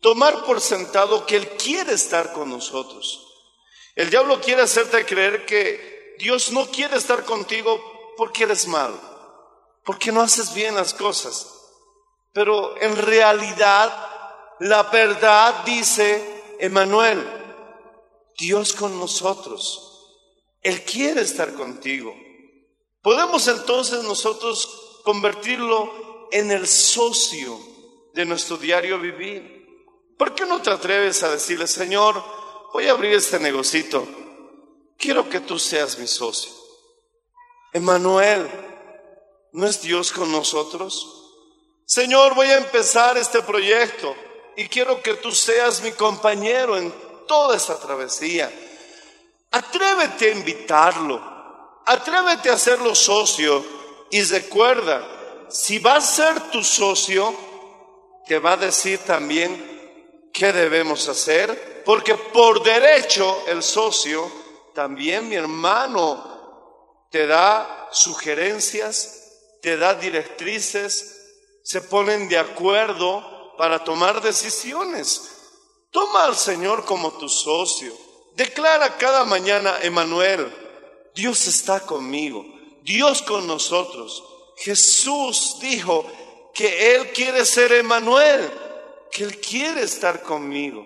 tomar 0.00 0.44
por 0.44 0.60
sentado 0.60 1.24
que 1.24 1.34
Él 1.34 1.48
quiere 1.56 1.94
estar 1.94 2.34
con 2.34 2.50
nosotros. 2.50 3.26
El 3.94 4.10
diablo 4.10 4.38
quiere 4.38 4.60
hacerte 4.60 5.06
creer 5.06 5.46
que 5.46 5.93
Dios 6.18 6.52
no 6.52 6.66
quiere 6.66 6.96
estar 6.96 7.24
contigo 7.24 7.80
porque 8.16 8.44
eres 8.44 8.66
malo, 8.66 8.98
porque 9.84 10.12
no 10.12 10.20
haces 10.20 10.54
bien 10.54 10.74
las 10.74 10.94
cosas. 10.94 11.50
Pero 12.32 12.76
en 12.80 12.96
realidad 12.96 13.92
la 14.60 14.84
verdad 14.84 15.64
dice, 15.64 16.44
Emanuel, 16.58 17.24
Dios 18.38 18.72
con 18.72 18.98
nosotros. 18.98 19.90
Él 20.60 20.82
quiere 20.82 21.20
estar 21.20 21.54
contigo. 21.54 22.14
Podemos 23.02 23.46
entonces 23.48 24.02
nosotros 24.02 25.00
convertirlo 25.04 26.28
en 26.32 26.50
el 26.50 26.66
socio 26.66 27.58
de 28.14 28.24
nuestro 28.24 28.56
diario 28.56 28.98
vivir. 28.98 29.54
¿Por 30.16 30.34
qué 30.34 30.46
no 30.46 30.62
te 30.62 30.70
atreves 30.70 31.22
a 31.22 31.30
decirle, 31.30 31.66
Señor, 31.66 32.22
voy 32.72 32.86
a 32.88 32.92
abrir 32.92 33.12
este 33.12 33.38
negocito? 33.38 34.06
Quiero 34.98 35.28
que 35.28 35.40
tú 35.40 35.58
seas 35.58 35.98
mi 35.98 36.06
socio. 36.06 36.52
Emanuel, 37.72 38.48
¿no 39.52 39.66
es 39.66 39.82
Dios 39.82 40.12
con 40.12 40.30
nosotros? 40.30 41.24
Señor, 41.86 42.34
voy 42.34 42.46
a 42.46 42.58
empezar 42.58 43.18
este 43.18 43.42
proyecto 43.42 44.14
y 44.56 44.68
quiero 44.68 45.02
que 45.02 45.14
tú 45.14 45.32
seas 45.32 45.82
mi 45.82 45.92
compañero 45.92 46.76
en 46.76 46.92
toda 47.26 47.56
esta 47.56 47.78
travesía. 47.78 48.52
Atrévete 49.50 50.30
a 50.30 50.32
invitarlo, 50.32 51.82
atrévete 51.84 52.50
a 52.50 52.54
hacerlo 52.54 52.94
socio 52.94 53.64
y 54.10 54.22
recuerda, 54.22 55.46
si 55.50 55.78
va 55.78 55.96
a 55.96 56.00
ser 56.00 56.50
tu 56.50 56.62
socio, 56.64 57.34
te 58.26 58.38
va 58.38 58.52
a 58.52 58.56
decir 58.56 58.98
también 59.00 60.30
qué 60.32 60.52
debemos 60.52 61.08
hacer, 61.08 61.82
porque 61.84 62.14
por 62.14 62.62
derecho 62.62 63.44
el 63.46 63.62
socio, 63.62 64.30
también 64.74 65.28
mi 65.28 65.36
hermano, 65.36 67.08
te 67.10 67.26
da 67.26 67.88
sugerencias, 67.92 69.58
te 69.62 69.76
da 69.76 69.94
directrices, 69.94 71.14
se 71.62 71.80
ponen 71.80 72.28
de 72.28 72.38
acuerdo 72.38 73.54
para 73.56 73.82
tomar 73.84 74.20
decisiones. 74.20 75.30
Toma 75.90 76.24
al 76.24 76.36
Señor 76.36 76.84
como 76.84 77.12
tu 77.12 77.28
socio. 77.28 77.92
Declara 78.34 78.98
cada 78.98 79.24
mañana, 79.24 79.78
Emanuel, 79.82 80.52
Dios 81.14 81.46
está 81.46 81.80
conmigo, 81.80 82.44
Dios 82.82 83.22
con 83.22 83.46
nosotros. 83.46 84.24
Jesús 84.56 85.58
dijo 85.60 86.04
que 86.52 86.96
Él 86.96 87.12
quiere 87.12 87.44
ser 87.44 87.72
Emanuel, 87.72 88.50
que 89.12 89.22
Él 89.22 89.40
quiere 89.40 89.82
estar 89.82 90.22
conmigo. 90.22 90.84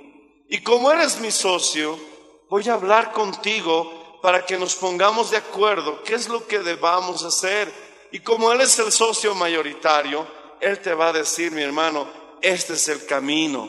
Y 0.49 0.62
como 0.62 0.92
eres 0.92 1.18
mi 1.21 1.30
socio, 1.30 1.99
voy 2.49 2.69
a 2.69 2.75
hablar 2.75 3.12
contigo 3.12 4.21
para 4.23 4.45
que 4.45 4.59
nos 4.59 4.75
pongamos 4.75 5.31
de 5.31 5.37
acuerdo 5.37 6.02
qué 6.02 6.14
es 6.14 6.28
lo 6.28 6.47
que 6.47 6.59
debamos 6.61 7.23
hacer. 7.25 7.73
Y 8.11 8.21
como 8.21 8.52
Él 8.52 8.61
es 8.62 8.78
el 8.78 8.90
socio 8.90 9.35
mayoritario, 9.35 10.26
Él 10.61 10.81
te 10.81 10.95
va 10.95 11.09
a 11.09 11.12
decir, 11.12 11.52
mi 11.52 11.62
hermano, 11.62 12.09
este 12.40 12.75
es 12.75 12.88
el 12.88 13.05
camino, 13.07 13.69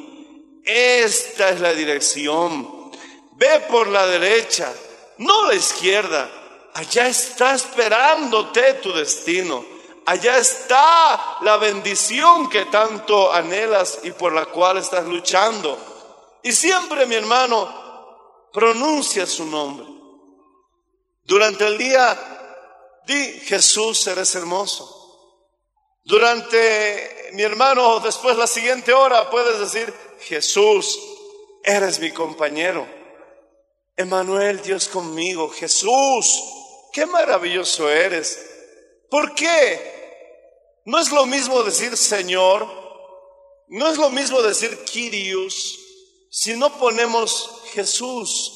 esta 0.64 1.50
es 1.50 1.60
la 1.60 1.74
dirección. 1.74 2.92
Ve 3.34 3.66
por 3.70 3.88
la 3.88 4.06
derecha, 4.06 4.74
no 5.18 5.48
la 5.48 5.56
izquierda. 5.56 6.30
Allá 6.74 7.08
está 7.08 7.56
esperándote 7.56 8.76
tu 8.76 8.94
destino. 8.94 9.66
Allá 10.06 10.38
está 10.38 11.38
la 11.42 11.58
bendición 11.58 12.50
que 12.50 12.66
tanto 12.66 13.32
anhelas 13.32 14.00
y 14.04 14.12
por 14.12 14.34
la 14.34 14.46
cual 14.48 14.78
estás 14.78 15.06
luchando. 15.06 15.78
Y 16.42 16.52
siempre, 16.52 17.06
mi 17.06 17.16
hermano, 17.16 17.89
pronuncia 18.52 19.26
su 19.26 19.46
nombre. 19.46 19.86
Durante 21.24 21.68
el 21.68 21.78
día, 21.78 22.18
di, 23.06 23.40
Jesús, 23.42 24.08
eres 24.08 24.34
hermoso. 24.36 24.96
Durante, 26.04 27.30
mi 27.34 27.44
hermano, 27.44 28.00
después 28.00 28.36
la 28.38 28.48
siguiente 28.48 28.94
hora 28.94 29.30
puedes 29.30 29.60
decir, 29.60 29.94
Jesús, 30.22 31.00
eres 31.64 32.00
mi 32.00 32.12
compañero. 32.12 32.88
Emanuel, 33.96 34.62
Dios 34.62 34.88
conmigo. 34.88 35.50
Jesús, 35.50 36.42
qué 36.94 37.06
maravilloso 37.06 37.90
eres. 37.90 38.46
¿Por 39.10 39.36
qué? 39.36 40.00
No 40.86 41.00
es 41.00 41.12
lo 41.12 41.26
mismo 41.26 41.62
decir 41.64 41.96
Señor, 41.98 42.68
no 43.68 43.88
es 43.92 43.98
lo 43.98 44.10
mismo 44.10 44.42
decir 44.42 44.84
Kyrios, 44.86 45.78
si 46.30 46.56
no 46.56 46.78
ponemos 46.78 47.62
Jesús. 47.74 48.56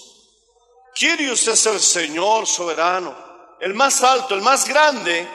Kyrios 0.96 1.48
es 1.48 1.66
el 1.66 1.80
Señor 1.80 2.46
soberano, 2.46 3.16
el 3.60 3.74
más 3.74 4.04
alto, 4.04 4.36
el 4.36 4.42
más 4.42 4.68
grande. 4.68 5.28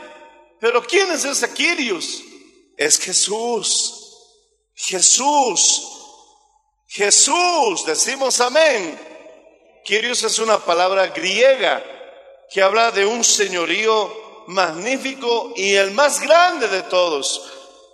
Pero 0.61 0.83
¿quién 0.83 1.11
es 1.11 1.25
ese 1.25 1.53
Kyrios? 1.53 2.23
Es 2.77 2.99
Jesús. 2.99 3.99
Jesús. 4.75 5.83
Jesús. 6.87 7.85
Decimos 7.85 8.41
amén. 8.41 8.99
Kyrios 9.85 10.23
es 10.23 10.39
una 10.39 10.59
palabra 10.59 11.09
griega 11.09 11.83
que 12.51 12.63
habla 12.63 12.91
de 12.93 13.05
un 13.05 13.25
señorío 13.25 14.45
magnífico 14.49 15.53
y 15.57 15.75
el 15.75 15.91
más 15.93 16.21
grande 16.21 16.69
de 16.69 16.83
todos. 16.85 17.43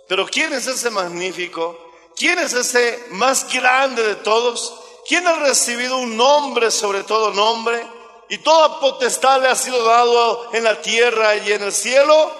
Pero 0.07 0.25
¿quién 0.25 0.53
es 0.53 0.67
ese 0.67 0.89
magnífico? 0.89 1.84
¿Quién 2.15 2.39
es 2.39 2.53
ese 2.53 3.07
más 3.11 3.51
grande 3.51 4.01
de 4.03 4.15
todos? 4.15 4.73
¿Quién 5.07 5.27
ha 5.27 5.35
recibido 5.35 5.97
un 5.97 6.15
nombre 6.15 6.71
sobre 6.71 7.03
todo 7.03 7.31
nombre? 7.31 7.85
Y 8.29 8.39
toda 8.39 8.79
potestad 8.79 9.41
le 9.41 9.49
ha 9.49 9.55
sido 9.55 9.83
dado 9.83 10.53
en 10.53 10.63
la 10.63 10.81
tierra 10.81 11.35
y 11.35 11.51
en 11.51 11.63
el 11.63 11.73
cielo. 11.73 12.31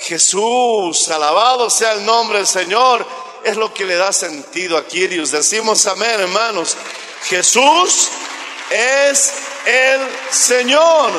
Jesús, 0.00 1.10
alabado 1.10 1.68
sea 1.68 1.92
el 1.92 2.04
nombre 2.04 2.38
del 2.38 2.46
Señor. 2.46 3.06
Es 3.44 3.56
lo 3.56 3.72
que 3.72 3.84
le 3.84 3.96
da 3.96 4.12
sentido 4.12 4.76
a 4.76 4.86
Kyrios. 4.86 5.30
Decimos 5.30 5.86
amén, 5.86 6.20
hermanos. 6.20 6.76
Jesús 7.24 8.08
es 8.70 9.32
el 9.66 10.00
Señor. 10.30 11.12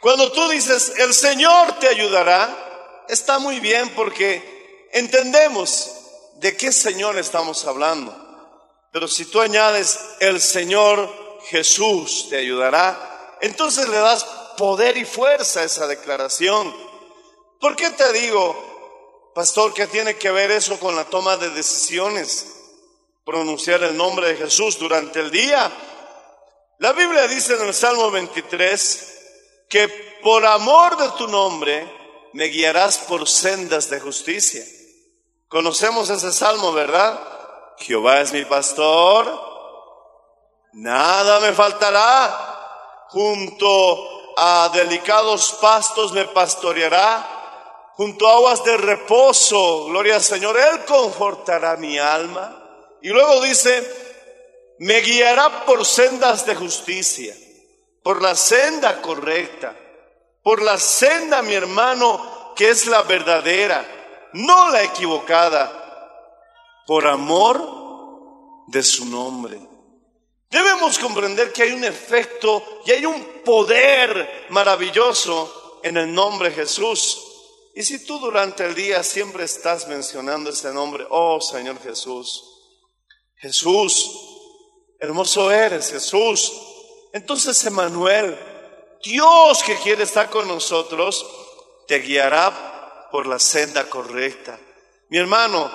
Cuando 0.00 0.32
tú 0.32 0.48
dices, 0.48 0.94
el 0.98 1.14
Señor 1.14 1.78
te 1.78 1.86
ayudará, 1.86 2.61
está 3.08 3.38
muy 3.38 3.60
bien 3.60 3.88
porque 3.94 4.88
entendemos 4.92 5.90
de 6.36 6.56
qué 6.56 6.72
Señor 6.72 7.18
estamos 7.18 7.64
hablando. 7.66 8.16
Pero 8.92 9.08
si 9.08 9.24
tú 9.24 9.40
añades, 9.40 9.98
el 10.20 10.40
Señor 10.40 11.40
Jesús 11.46 12.26
te 12.28 12.36
ayudará, 12.36 13.38
entonces 13.40 13.88
le 13.88 13.96
das 13.96 14.24
poder 14.56 14.96
y 14.96 15.04
fuerza 15.04 15.60
a 15.60 15.64
esa 15.64 15.86
declaración. 15.86 16.74
¿Por 17.60 17.74
qué 17.76 17.90
te 17.90 18.12
digo, 18.12 19.30
pastor, 19.34 19.72
que 19.72 19.86
tiene 19.86 20.16
que 20.16 20.30
ver 20.30 20.50
eso 20.50 20.78
con 20.78 20.94
la 20.94 21.04
toma 21.04 21.36
de 21.36 21.50
decisiones? 21.50 22.46
Pronunciar 23.24 23.82
el 23.82 23.96
nombre 23.96 24.28
de 24.28 24.36
Jesús 24.36 24.78
durante 24.78 25.20
el 25.20 25.30
día. 25.30 25.70
La 26.78 26.92
Biblia 26.92 27.28
dice 27.28 27.54
en 27.54 27.62
el 27.62 27.74
Salmo 27.74 28.10
23, 28.10 29.12
que 29.68 29.88
por 30.22 30.44
amor 30.44 30.96
de 30.98 31.08
tu 31.16 31.28
nombre 31.28 32.01
me 32.32 32.46
guiarás 32.46 32.98
por 32.98 33.28
sendas 33.28 33.90
de 33.90 34.00
justicia. 34.00 34.64
Conocemos 35.48 36.10
ese 36.10 36.32
salmo, 36.32 36.72
¿verdad? 36.72 37.20
Jehová 37.78 38.20
es 38.20 38.32
mi 38.32 38.44
pastor, 38.44 39.40
nada 40.72 41.40
me 41.40 41.52
faltará, 41.52 43.06
junto 43.08 44.34
a 44.36 44.70
delicados 44.72 45.58
pastos 45.60 46.12
me 46.12 46.24
pastoreará, 46.26 47.90
junto 47.94 48.28
a 48.28 48.34
aguas 48.34 48.64
de 48.64 48.76
reposo, 48.76 49.86
gloria 49.86 50.16
al 50.16 50.22
Señor, 50.22 50.56
Él 50.58 50.84
confortará 50.86 51.76
mi 51.76 51.98
alma. 51.98 52.58
Y 53.02 53.08
luego 53.08 53.40
dice, 53.42 54.76
me 54.78 55.00
guiará 55.00 55.64
por 55.64 55.84
sendas 55.84 56.46
de 56.46 56.54
justicia 56.54 57.34
por 58.02 58.20
la 58.20 58.34
senda 58.34 59.00
correcta, 59.00 59.76
por 60.42 60.62
la 60.62 60.78
senda, 60.78 61.42
mi 61.42 61.54
hermano, 61.54 62.52
que 62.56 62.70
es 62.70 62.86
la 62.86 63.02
verdadera, 63.02 64.30
no 64.32 64.70
la 64.70 64.82
equivocada, 64.82 65.78
por 66.86 67.06
amor 67.06 68.64
de 68.66 68.82
su 68.82 69.06
nombre. 69.06 69.60
Debemos 70.50 70.98
comprender 70.98 71.52
que 71.52 71.62
hay 71.62 71.72
un 71.72 71.84
efecto 71.84 72.82
y 72.84 72.90
hay 72.92 73.06
un 73.06 73.42
poder 73.44 74.46
maravilloso 74.50 75.80
en 75.82 75.96
el 75.96 76.12
nombre 76.12 76.50
de 76.50 76.56
Jesús. 76.56 77.20
Y 77.74 77.82
si 77.82 78.04
tú 78.04 78.18
durante 78.18 78.64
el 78.64 78.74
día 78.74 79.02
siempre 79.02 79.44
estás 79.44 79.88
mencionando 79.88 80.50
ese 80.50 80.72
nombre, 80.74 81.06
oh 81.08 81.40
Señor 81.40 81.80
Jesús, 81.82 82.44
Jesús, 83.36 84.10
hermoso 85.00 85.50
eres 85.50 85.90
Jesús, 85.90 86.52
entonces, 87.12 87.62
Emanuel, 87.66 88.38
Dios 89.02 89.62
que 89.64 89.76
quiere 89.76 90.04
estar 90.04 90.30
con 90.30 90.46
nosotros, 90.46 91.26
te 91.88 91.98
guiará 91.98 93.08
por 93.10 93.26
la 93.26 93.38
senda 93.38 93.88
correcta. 93.90 94.58
Mi 95.08 95.18
hermano, 95.18 95.70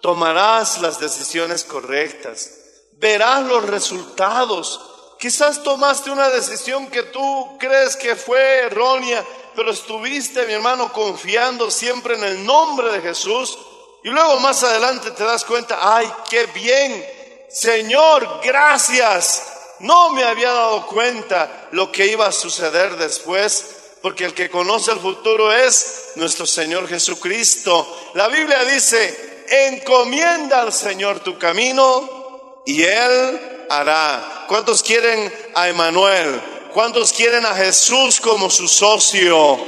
tomarás 0.00 0.80
las 0.80 1.00
decisiones 1.00 1.64
correctas, 1.64 2.50
verás 2.92 3.44
los 3.44 3.64
resultados. 3.64 4.80
Quizás 5.18 5.62
tomaste 5.62 6.10
una 6.10 6.28
decisión 6.28 6.88
que 6.88 7.02
tú 7.04 7.56
crees 7.58 7.96
que 7.96 8.14
fue 8.14 8.60
errónea, 8.66 9.24
pero 9.56 9.70
estuviste, 9.70 10.46
mi 10.46 10.52
hermano, 10.52 10.92
confiando 10.92 11.70
siempre 11.70 12.14
en 12.14 12.24
el 12.24 12.44
nombre 12.44 12.92
de 12.92 13.00
Jesús. 13.00 13.58
Y 14.04 14.10
luego 14.10 14.38
más 14.40 14.62
adelante 14.62 15.10
te 15.10 15.24
das 15.24 15.44
cuenta, 15.44 15.78
ay, 15.80 16.10
qué 16.28 16.46
bien, 16.46 17.04
Señor, 17.48 18.40
gracias. 18.44 19.42
No 19.80 20.10
me 20.10 20.24
había 20.24 20.50
dado 20.52 20.86
cuenta 20.86 21.68
lo 21.72 21.90
que 21.90 22.06
iba 22.06 22.26
a 22.26 22.32
suceder 22.32 22.96
después, 22.96 23.66
porque 24.00 24.24
el 24.24 24.34
que 24.34 24.50
conoce 24.50 24.92
el 24.92 25.00
futuro 25.00 25.52
es 25.52 26.12
nuestro 26.16 26.46
Señor 26.46 26.88
Jesucristo. 26.88 28.10
La 28.14 28.28
Biblia 28.28 28.64
dice, 28.64 29.44
encomienda 29.48 30.62
al 30.62 30.72
Señor 30.72 31.20
tu 31.20 31.38
camino 31.38 32.62
y 32.66 32.82
Él 32.82 33.66
hará. 33.68 34.44
¿Cuántos 34.48 34.82
quieren 34.82 35.32
a 35.54 35.68
Emanuel? 35.68 36.40
¿Cuántos 36.72 37.12
quieren 37.12 37.46
a 37.46 37.54
Jesús 37.54 38.20
como 38.20 38.50
su 38.50 38.68
socio? 38.68 39.58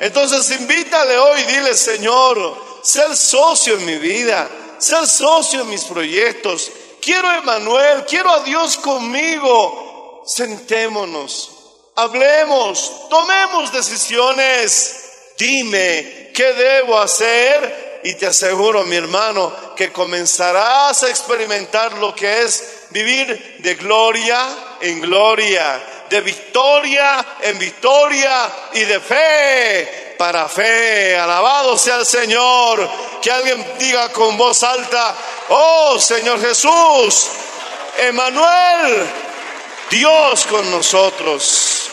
Entonces 0.00 0.50
invítale 0.58 1.18
hoy, 1.18 1.42
dile, 1.44 1.74
Señor, 1.74 2.56
sé 2.82 3.04
el 3.04 3.16
socio 3.16 3.74
en 3.74 3.86
mi 3.86 3.96
vida, 3.96 4.48
sé 4.78 4.96
el 4.96 5.06
socio 5.06 5.62
en 5.62 5.68
mis 5.68 5.84
proyectos. 5.84 6.70
Quiero 7.04 7.28
a 7.28 7.36
Emanuel, 7.36 8.06
quiero 8.06 8.30
a 8.30 8.40
Dios 8.40 8.78
conmigo. 8.78 10.22
Sentémonos, 10.26 11.50
hablemos, 11.96 13.08
tomemos 13.10 13.70
decisiones. 13.70 15.10
Dime 15.36 16.30
qué 16.34 16.54
debo 16.54 16.98
hacer 16.98 18.00
y 18.04 18.14
te 18.14 18.26
aseguro, 18.26 18.84
mi 18.84 18.96
hermano, 18.96 19.52
que 19.76 19.92
comenzarás 19.92 21.02
a 21.02 21.10
experimentar 21.10 21.92
lo 21.98 22.14
que 22.14 22.40
es 22.42 22.86
vivir 22.88 23.58
de 23.58 23.74
gloria 23.74 24.38
en 24.80 25.02
gloria, 25.02 25.82
de 26.10 26.20
victoria 26.20 27.24
en 27.40 27.58
victoria 27.58 28.50
y 28.72 28.84
de 28.84 29.00
fe 29.00 30.14
para 30.18 30.48
fe. 30.48 31.16
Alabado 31.16 31.76
sea 31.76 31.96
el 31.96 32.06
Señor. 32.06 32.88
Que 33.22 33.30
alguien 33.30 33.64
diga 33.78 34.12
con 34.12 34.36
voz 34.36 34.62
alta, 34.62 35.14
oh 35.48 35.98
Señor 35.98 36.40
Jesús, 36.40 37.30
Emanuel, 37.98 39.06
Dios 39.90 40.46
con 40.46 40.70
nosotros. 40.70 41.90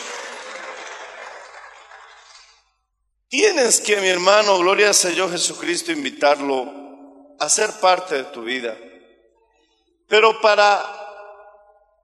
Tienes 3.30 3.80
que, 3.80 3.96
mi 3.98 4.10
hermano, 4.10 4.58
gloria 4.58 4.90
al 4.90 4.96
Señor 4.96 5.32
Jesucristo, 5.32 5.94
invitarlo 5.94 6.82
a 7.40 7.48
ser 7.48 7.72
parte 7.80 8.16
de 8.16 8.24
tu 8.26 8.44
vida. 8.44 8.78
Pero 10.10 10.42
para 10.42 10.84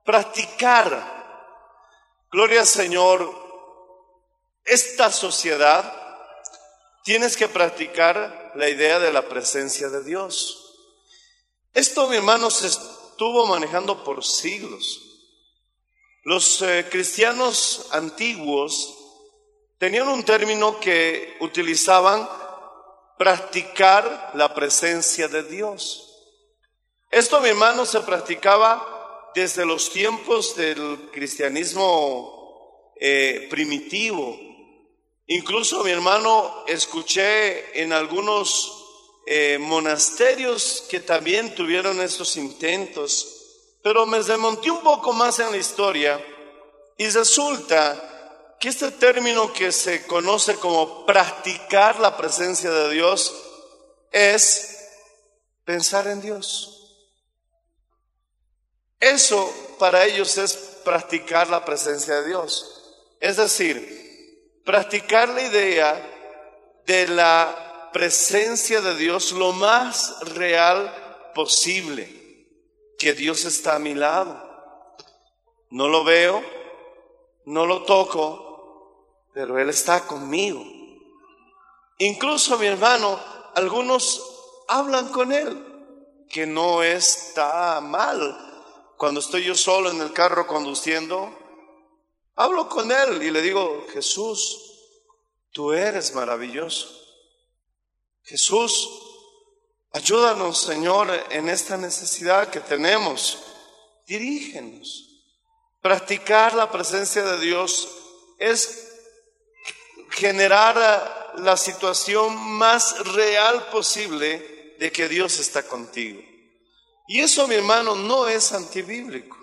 practicar, 0.06 1.17
gloria 2.30 2.60
al 2.60 2.66
Señor, 2.66 3.48
esta 4.64 5.10
sociedad, 5.10 5.94
tienes 7.04 7.36
que 7.36 7.48
practicar 7.48 8.52
la 8.54 8.68
idea 8.68 8.98
de 8.98 9.12
la 9.12 9.28
presencia 9.28 9.88
de 9.88 10.04
Dios. 10.04 10.74
Esto, 11.72 12.08
mi 12.08 12.16
hermano, 12.16 12.50
se 12.50 12.66
estuvo 12.66 13.46
manejando 13.46 14.04
por 14.04 14.24
siglos. 14.24 15.00
Los 16.24 16.60
eh, 16.60 16.86
cristianos 16.90 17.86
antiguos 17.92 18.94
tenían 19.78 20.08
un 20.08 20.24
término 20.24 20.78
que 20.80 21.36
utilizaban 21.40 22.28
practicar 23.16 24.32
la 24.34 24.52
presencia 24.52 25.28
de 25.28 25.44
Dios. 25.44 26.04
Esto, 27.10 27.40
mi 27.40 27.48
hermano, 27.48 27.86
se 27.86 28.00
practicaba 28.00 28.97
desde 29.34 29.64
los 29.64 29.90
tiempos 29.90 30.56
del 30.56 31.10
cristianismo 31.12 32.94
eh, 33.00 33.46
primitivo. 33.50 34.38
Incluso, 35.26 35.84
mi 35.84 35.90
hermano, 35.90 36.64
escuché 36.66 37.80
en 37.82 37.92
algunos 37.92 38.78
eh, 39.26 39.58
monasterios 39.60 40.84
que 40.88 41.00
también 41.00 41.54
tuvieron 41.54 42.00
estos 42.00 42.36
intentos, 42.36 43.78
pero 43.82 44.06
me 44.06 44.20
remonté 44.22 44.70
un 44.70 44.82
poco 44.82 45.12
más 45.12 45.38
en 45.38 45.50
la 45.50 45.58
historia 45.58 46.18
y 46.96 47.08
resulta 47.10 48.56
que 48.58 48.70
este 48.70 48.90
término 48.90 49.52
que 49.52 49.70
se 49.70 50.06
conoce 50.06 50.56
como 50.56 51.06
practicar 51.06 52.00
la 52.00 52.16
presencia 52.16 52.70
de 52.70 52.94
Dios 52.94 53.34
es 54.10 54.88
pensar 55.64 56.08
en 56.08 56.20
Dios. 56.20 56.77
Eso 59.00 59.52
para 59.78 60.04
ellos 60.04 60.36
es 60.38 60.54
practicar 60.84 61.48
la 61.48 61.64
presencia 61.64 62.20
de 62.20 62.28
Dios. 62.28 62.96
Es 63.20 63.36
decir, 63.36 64.62
practicar 64.64 65.28
la 65.28 65.42
idea 65.42 66.80
de 66.86 67.08
la 67.08 67.90
presencia 67.92 68.80
de 68.80 68.96
Dios 68.96 69.32
lo 69.32 69.52
más 69.52 70.20
real 70.34 71.30
posible, 71.34 72.46
que 72.98 73.12
Dios 73.12 73.44
está 73.44 73.76
a 73.76 73.78
mi 73.78 73.94
lado. 73.94 74.44
No 75.70 75.88
lo 75.88 76.04
veo, 76.04 76.42
no 77.44 77.66
lo 77.66 77.82
toco, 77.82 79.28
pero 79.32 79.58
Él 79.58 79.68
está 79.68 80.06
conmigo. 80.06 80.64
Incluso 81.98 82.58
mi 82.58 82.66
hermano, 82.66 83.20
algunos 83.54 84.22
hablan 84.68 85.08
con 85.08 85.32
Él, 85.32 86.26
que 86.28 86.46
no 86.46 86.82
está 86.82 87.80
mal. 87.80 88.47
Cuando 88.98 89.20
estoy 89.20 89.44
yo 89.44 89.54
solo 89.54 89.92
en 89.92 90.00
el 90.00 90.12
carro 90.12 90.44
conduciendo, 90.48 91.32
hablo 92.34 92.68
con 92.68 92.90
Él 92.90 93.22
y 93.22 93.30
le 93.30 93.40
digo, 93.40 93.86
Jesús, 93.92 94.60
tú 95.52 95.72
eres 95.72 96.12
maravilloso. 96.16 96.90
Jesús, 98.24 98.90
ayúdanos, 99.92 100.60
Señor, 100.60 101.08
en 101.30 101.48
esta 101.48 101.76
necesidad 101.76 102.50
que 102.50 102.58
tenemos. 102.58 103.38
Dirígenos. 104.04 105.22
Practicar 105.80 106.54
la 106.54 106.68
presencia 106.68 107.22
de 107.22 107.38
Dios 107.38 107.88
es 108.36 108.96
generar 110.10 111.34
la 111.36 111.56
situación 111.56 112.36
más 112.36 112.98
real 113.14 113.68
posible 113.70 114.74
de 114.80 114.90
que 114.90 115.08
Dios 115.08 115.38
está 115.38 115.62
contigo. 115.62 116.27
Y 117.08 117.20
eso, 117.20 117.48
mi 117.48 117.54
hermano, 117.54 117.94
no 117.94 118.28
es 118.28 118.52
antibíblico. 118.52 119.36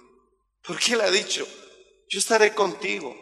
Porque 0.66 0.94
Él 0.94 1.02
ha 1.02 1.10
dicho, 1.10 1.48
yo 2.08 2.20
estaré 2.20 2.54
contigo, 2.54 3.16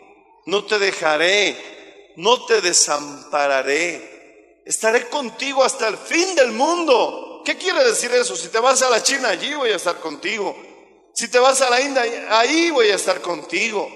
no 0.46 0.66
te 0.66 0.80
dejaré, 0.80 2.14
no 2.18 2.46
te 2.46 2.60
desampararé, 2.60 4.62
estaré 4.66 5.08
contigo 5.08 5.64
hasta 5.64 5.88
el 5.88 5.98
fin 5.98 6.36
del 6.36 6.52
mundo. 6.52 7.42
¿Qué 7.46 7.58
quiere 7.58 7.86
decir 7.86 8.12
eso? 8.12 8.36
Si 8.36 8.50
te 8.50 8.60
vas 8.60 8.82
a 8.82 8.90
la 8.90 9.02
China, 9.02 9.30
allí 9.30 9.54
voy 9.54 9.70
a 9.70 9.78
estar 9.78 10.02
contigo. 10.02 10.56
Si 11.14 11.30
te 11.30 11.40
vas 11.40 11.62
a 11.62 11.70
la 11.70 11.80
India, 11.80 12.04
ahí 12.38 12.70
voy 12.70 12.90
a 12.90 12.96
estar 12.96 13.22
contigo. 13.22 13.90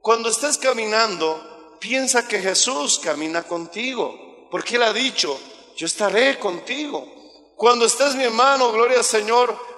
Cuando 0.00 0.30
estés 0.30 0.56
caminando, 0.56 1.76
piensa 1.78 2.26
que 2.26 2.40
Jesús 2.40 2.98
camina 2.98 3.42
contigo, 3.42 4.48
porque 4.50 4.76
Él 4.76 4.82
ha 4.82 4.94
dicho, 4.94 5.38
yo 5.76 5.86
estaré 5.86 6.38
contigo. 6.38 7.06
Cuando 7.56 7.86
estés 7.86 8.14
mi 8.14 8.24
hermano, 8.24 8.72
gloria 8.72 8.98
al 8.98 9.04
Señor, 9.04 9.73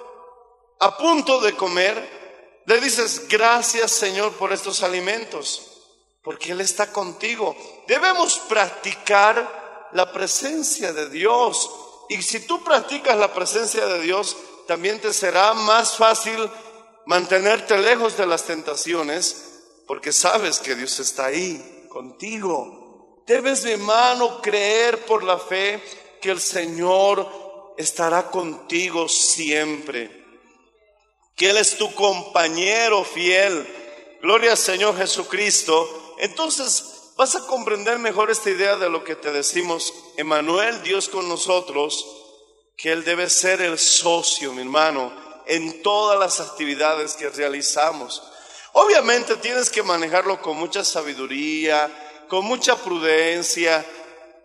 a 0.79 0.97
punto 0.97 1.39
de 1.41 1.53
comer, 1.53 2.63
le 2.65 2.79
dices, 2.81 3.27
gracias 3.27 3.91
Señor 3.91 4.33
por 4.33 4.51
estos 4.53 4.83
alimentos, 4.83 5.85
porque 6.21 6.51
Él 6.51 6.61
está 6.61 6.91
contigo. 6.91 7.55
Debemos 7.87 8.39
practicar 8.49 9.89
la 9.93 10.11
presencia 10.11 10.93
de 10.93 11.09
Dios. 11.09 11.69
Y 12.09 12.21
si 12.21 12.41
tú 12.41 12.63
practicas 12.63 13.17
la 13.17 13.33
presencia 13.33 13.85
de 13.85 14.01
Dios, 14.01 14.35
también 14.67 14.99
te 14.99 15.13
será 15.13 15.53
más 15.53 15.95
fácil 15.95 16.49
mantenerte 17.05 17.77
lejos 17.77 18.17
de 18.17 18.27
las 18.27 18.43
tentaciones, 18.43 19.61
porque 19.87 20.11
sabes 20.11 20.59
que 20.59 20.75
Dios 20.75 20.99
está 20.99 21.27
ahí 21.27 21.87
contigo. 21.89 23.23
Debes, 23.25 23.63
mi 23.63 23.71
hermano, 23.71 24.41
creer 24.41 25.05
por 25.05 25.23
la 25.23 25.37
fe 25.37 25.81
que 26.21 26.31
el 26.31 26.41
Señor 26.41 27.73
estará 27.77 28.29
contigo 28.29 29.07
siempre, 29.07 30.16
que 31.37 31.51
Él 31.51 31.57
es 31.57 31.77
tu 31.77 31.93
compañero 31.93 33.05
fiel. 33.05 33.65
Gloria 34.21 34.51
al 34.51 34.57
Señor 34.57 34.97
Jesucristo. 34.97 36.15
Entonces 36.17 37.13
vas 37.15 37.35
a 37.35 37.45
comprender 37.45 37.99
mejor 37.99 38.31
esta 38.31 38.49
idea 38.49 38.75
de 38.75 38.89
lo 38.89 39.03
que 39.03 39.15
te 39.15 39.31
decimos, 39.31 39.93
Emanuel, 40.17 40.81
Dios 40.81 41.07
con 41.07 41.29
nosotros, 41.29 42.05
que 42.75 42.91
Él 42.91 43.05
debe 43.05 43.29
ser 43.29 43.61
el 43.61 43.77
socio, 43.77 44.51
mi 44.51 44.63
hermano, 44.63 45.13
en 45.45 45.83
todas 45.83 46.19
las 46.19 46.39
actividades 46.39 47.13
que 47.13 47.29
realizamos. 47.29 48.23
Obviamente 48.73 49.35
tienes 49.37 49.69
que 49.69 49.83
manejarlo 49.83 50.41
con 50.41 50.57
mucha 50.57 50.83
sabiduría, 50.83 52.25
con 52.27 52.45
mucha 52.45 52.75
prudencia. 52.75 53.85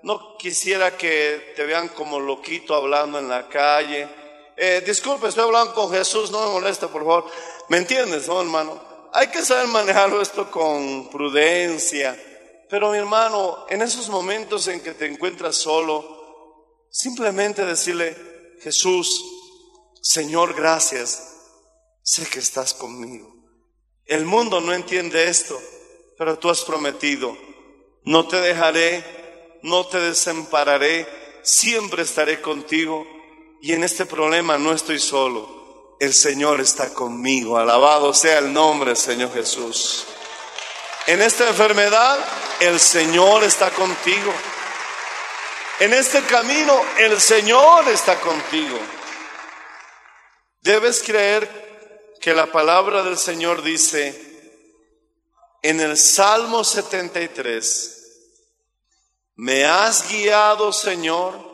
no 0.03 0.37
quisiera 0.37 0.97
que 0.97 1.55
te 1.57 1.65
vean 1.65 1.89
como 1.89 2.21
loquito 2.21 2.75
hablando 2.75 3.19
en 3.19 3.29
la 3.29 3.49
calle. 3.49 4.22
Eh, 4.57 4.83
disculpe, 4.85 5.29
estoy 5.29 5.45
hablando 5.45 5.75
con 5.75 5.91
Jesús, 5.91 6.31
no 6.31 6.47
me 6.47 6.53
molesta, 6.53 6.89
por 6.89 7.03
favor. 7.03 7.27
¿Me 7.69 7.79
entiendes, 7.79 8.29
no, 8.29 8.41
hermano? 8.41 8.81
Hay 9.13 9.29
que 9.29 9.43
saber 9.43 9.67
manejarlo 9.69 10.21
esto 10.21 10.51
con 10.51 11.09
prudencia. 11.11 12.19
Pero 12.69 12.91
mi 12.91 12.99
hermano, 12.99 13.67
en 13.69 13.83
esos 13.83 14.09
momentos 14.09 14.67
en 14.69 14.81
que 14.81 14.93
te 14.93 15.07
encuentras 15.07 15.57
solo, 15.57 16.87
simplemente 16.91 17.65
decirle, 17.65 18.17
Jesús, 18.63 19.23
Señor, 20.01 20.55
gracias, 20.55 21.37
sé 22.03 22.27
que 22.27 22.39
estás 22.39 22.75
conmigo. 22.75 23.35
El 24.07 24.25
mundo 24.25 24.61
no 24.61 24.73
entiende 24.73 25.29
esto, 25.29 25.61
pero 26.17 26.39
tú 26.39 26.51
has 26.51 26.63
prometido, 26.63 27.37
no 28.05 28.27
te 28.27 28.41
dejaré, 28.41 29.05
no 29.63 29.87
te 29.87 29.99
desampararé, 30.01 31.07
siempre 31.43 32.03
estaré 32.03 32.41
contigo 32.41 33.07
y 33.63 33.73
en 33.73 33.85
este 33.85 34.07
problema 34.07 34.59
no 34.59 34.73
estoy 34.73 34.99
solo. 34.99 35.97
El 36.01 36.13
Señor 36.13 36.61
está 36.61 36.93
conmigo, 36.93 37.57
alabado 37.57 38.13
sea 38.13 38.41
el 38.41 38.53
nombre, 38.53 38.97
Señor 38.97 39.33
Jesús. 39.33 40.05
En 41.07 41.23
esta 41.23 41.49
enfermedad, 41.49 42.19
el 42.59 42.81
Señor 42.81 43.45
está 43.45 43.71
contigo. 43.71 44.33
En 45.79 45.95
este 45.95 46.23
camino, 46.23 46.83
el 46.99 47.21
Señor 47.21 47.89
está 47.89 48.19
contigo. 48.19 48.81
Debes 50.61 51.01
creer 51.05 52.11
que 52.21 52.35
la 52.35 52.51
palabra 52.51 53.05
del 53.05 53.17
Señor 53.17 53.63
dice 53.63 54.21
en 55.63 55.81
el 55.81 55.97
Salmo 55.97 56.65
73, 56.65 57.99
me 59.37 59.65
has 59.65 60.09
guiado, 60.11 60.73
Señor, 60.73 61.52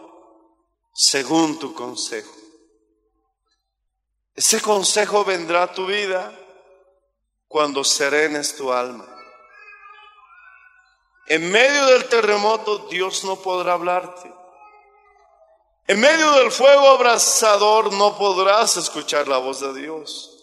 según 1.01 1.61
tu 1.61 1.75
consejo. 1.75 2.35
Ese 4.35 4.61
consejo 4.61 5.25
vendrá 5.25 5.63
a 5.63 5.73
tu 5.73 5.87
vida 5.87 6.37
cuando 7.47 7.85
serenes 7.85 8.57
tu 8.57 8.73
alma. 8.73 9.07
En 11.29 11.53
medio 11.53 11.87
del 11.87 12.09
terremoto 12.09 12.89
Dios 12.91 13.23
no 13.23 13.37
podrá 13.37 13.75
hablarte. 13.75 14.29
En 15.87 16.01
medio 16.01 16.33
del 16.33 16.51
fuego 16.51 16.89
abrasador 16.89 17.93
no 17.93 18.19
podrás 18.19 18.77
escuchar 18.77 19.29
la 19.29 19.39
voz 19.39 19.61
de 19.61 19.75
Dios. 19.75 20.37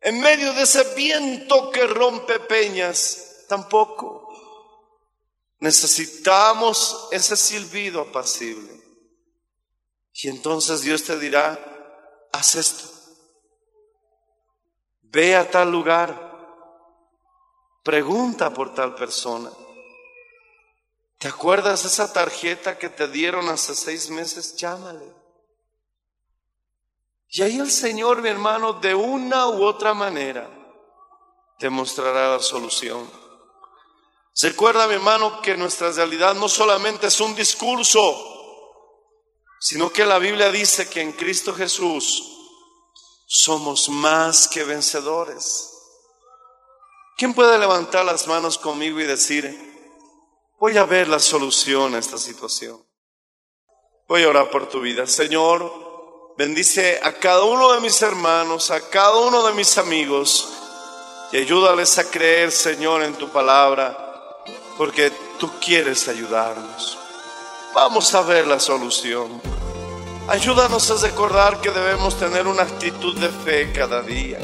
En 0.00 0.18
medio 0.18 0.54
de 0.54 0.62
ese 0.62 0.94
viento 0.94 1.70
que 1.70 1.86
rompe 1.86 2.40
peñas, 2.40 3.44
tampoco. 3.50 4.32
Necesitamos 5.58 7.08
ese 7.10 7.36
silbido 7.36 8.00
apacible. 8.00 8.87
Y 10.20 10.28
entonces 10.28 10.82
Dios 10.82 11.04
te 11.04 11.16
dirá, 11.16 11.56
haz 12.32 12.56
esto. 12.56 12.88
Ve 15.02 15.36
a 15.36 15.48
tal 15.48 15.70
lugar. 15.70 16.26
Pregunta 17.84 18.52
por 18.52 18.74
tal 18.74 18.96
persona. 18.96 19.50
¿Te 21.18 21.28
acuerdas 21.28 21.84
de 21.84 21.88
esa 21.88 22.12
tarjeta 22.12 22.78
que 22.78 22.88
te 22.88 23.06
dieron 23.06 23.48
hace 23.48 23.76
seis 23.76 24.10
meses? 24.10 24.56
Llámale. 24.56 25.14
Y 27.28 27.42
ahí 27.42 27.58
el 27.58 27.70
Señor, 27.70 28.20
mi 28.20 28.28
hermano, 28.28 28.72
de 28.72 28.96
una 28.96 29.46
u 29.46 29.62
otra 29.62 29.94
manera, 29.94 30.50
te 31.60 31.70
mostrará 31.70 32.30
la 32.30 32.40
solución. 32.40 33.08
Recuerda, 34.40 34.88
mi 34.88 34.94
hermano, 34.94 35.40
que 35.42 35.56
nuestra 35.56 35.92
realidad 35.92 36.34
no 36.34 36.48
solamente 36.48 37.06
es 37.06 37.20
un 37.20 37.36
discurso, 37.36 38.37
sino 39.60 39.90
que 39.90 40.04
la 40.04 40.18
Biblia 40.18 40.50
dice 40.50 40.88
que 40.88 41.00
en 41.00 41.12
Cristo 41.12 41.54
Jesús 41.54 42.22
somos 43.26 43.88
más 43.88 44.48
que 44.48 44.64
vencedores. 44.64 45.70
¿Quién 47.16 47.34
puede 47.34 47.58
levantar 47.58 48.04
las 48.04 48.26
manos 48.26 48.58
conmigo 48.58 49.00
y 49.00 49.04
decir, 49.04 49.68
Voy 50.60 50.76
a 50.76 50.84
ver 50.84 51.06
la 51.06 51.20
solución 51.20 51.94
a 51.94 51.98
esta 51.98 52.18
situación. 52.18 52.84
Voy 54.08 54.24
a 54.24 54.28
orar 54.28 54.50
por 54.50 54.68
tu 54.68 54.80
vida. 54.80 55.06
Señor, 55.06 56.34
bendice 56.36 56.98
a 57.00 57.12
cada 57.12 57.44
uno 57.44 57.72
de 57.72 57.80
mis 57.80 58.02
hermanos, 58.02 58.72
a 58.72 58.80
cada 58.88 59.18
uno 59.18 59.46
de 59.46 59.52
mis 59.52 59.78
amigos 59.78 60.48
y 61.30 61.36
ayúdales 61.36 61.96
a 61.98 62.10
creer, 62.10 62.50
Señor, 62.50 63.04
en 63.04 63.14
tu 63.14 63.28
palabra, 63.28 64.42
porque 64.76 65.12
tú 65.38 65.48
quieres 65.60 66.08
ayudarnos. 66.08 66.98
Vamos 67.74 68.14
a 68.14 68.22
ver 68.22 68.46
la 68.46 68.58
solución. 68.58 69.40
Ayúdanos 70.28 70.90
a 70.90 71.06
recordar 71.06 71.60
que 71.60 71.70
debemos 71.70 72.18
tener 72.18 72.46
una 72.46 72.62
actitud 72.62 73.16
de 73.18 73.28
fe 73.28 73.72
cada 73.72 74.02
día. 74.02 74.38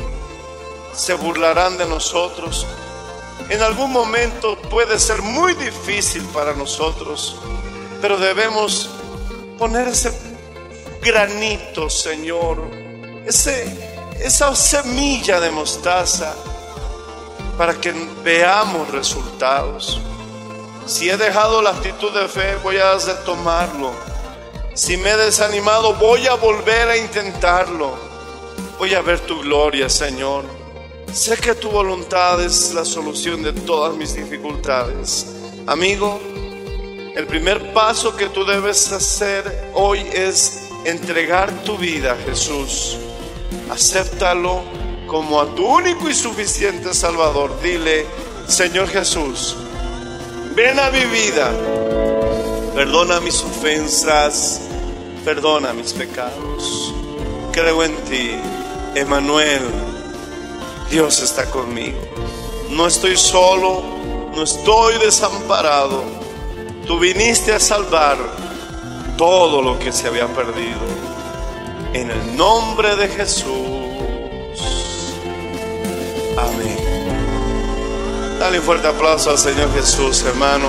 Se 0.92 1.14
burlarán 1.14 1.76
de 1.76 1.86
nosotros, 1.86 2.66
en 3.48 3.60
algún 3.62 3.92
momento 3.92 4.56
puede 4.70 4.98
ser 4.98 5.20
muy 5.20 5.54
difícil 5.54 6.22
para 6.32 6.54
nosotros, 6.54 7.36
pero 8.00 8.16
debemos 8.16 8.88
poner 9.58 9.88
ese 9.88 10.12
granito, 11.02 11.90
Señor, 11.90 12.58
ese, 13.26 13.66
esa 14.20 14.54
semilla 14.54 15.40
de 15.40 15.50
mostaza 15.50 16.34
para 17.58 17.74
que 17.74 17.92
veamos 18.22 18.90
resultados. 18.90 20.00
Si 20.86 21.08
he 21.08 21.16
dejado 21.16 21.62
la 21.62 21.70
actitud 21.70 22.12
de 22.12 22.28
fe, 22.28 22.56
voy 22.62 22.76
a 22.76 22.94
retomarlo. 22.98 23.92
Si 24.74 24.96
me 24.96 25.10
he 25.10 25.16
desanimado, 25.16 25.94
voy 25.94 26.26
a 26.26 26.34
volver 26.34 26.88
a 26.88 26.96
intentarlo. 26.96 27.94
Voy 28.78 28.92
a 28.94 29.00
ver 29.00 29.20
tu 29.20 29.40
gloria, 29.40 29.88
Señor. 29.88 30.44
Sé 31.12 31.36
que 31.38 31.54
tu 31.54 31.70
voluntad 31.70 32.42
es 32.42 32.74
la 32.74 32.84
solución 32.84 33.42
de 33.42 33.52
todas 33.52 33.96
mis 33.96 34.14
dificultades. 34.14 35.26
Amigo, 35.66 36.20
el 37.14 37.26
primer 37.28 37.72
paso 37.72 38.16
que 38.16 38.28
tú 38.28 38.44
debes 38.44 38.92
hacer 38.92 39.70
hoy 39.74 40.00
es 40.12 40.68
entregar 40.84 41.50
tu 41.62 41.78
vida 41.78 42.12
a 42.12 42.16
Jesús. 42.16 42.98
Acéptalo 43.70 44.62
como 45.06 45.40
a 45.40 45.46
tu 45.54 45.64
único 45.64 46.10
y 46.10 46.14
suficiente 46.14 46.92
Salvador. 46.92 47.58
Dile, 47.62 48.04
Señor 48.48 48.88
Jesús, 48.88 49.56
ven 50.54 50.78
a 50.78 50.90
mi 50.90 51.04
vida, 51.06 51.50
perdona 52.74 53.20
mis 53.20 53.42
ofensas, 53.42 54.60
perdona 55.24 55.72
mis 55.72 55.92
pecados. 55.92 56.94
Creo 57.52 57.82
en 57.84 57.94
ti, 58.04 58.32
Emanuel 58.94 59.62
Dios 60.90 61.20
está 61.20 61.50
conmigo. 61.50 61.98
No 62.70 62.86
estoy 62.86 63.16
solo, 63.16 63.82
no 64.34 64.42
estoy 64.42 64.98
desamparado. 64.98 66.04
Tú 66.86 66.98
viniste 66.98 67.52
a 67.52 67.60
salvar 67.60 68.16
todo 69.16 69.62
lo 69.62 69.78
que 69.78 69.92
se 69.92 70.08
había 70.08 70.26
perdido. 70.28 70.80
En 71.92 72.10
el 72.10 72.36
nombre 72.36 72.96
de 72.96 73.08
Jesús. 73.08 73.46
Amén. 76.36 76.83
Dale 78.44 78.58
un 78.58 78.64
fuerte 78.66 78.86
aplauso 78.86 79.30
al 79.30 79.38
Señor 79.38 79.72
Jesús, 79.72 80.22
hermano. 80.22 80.68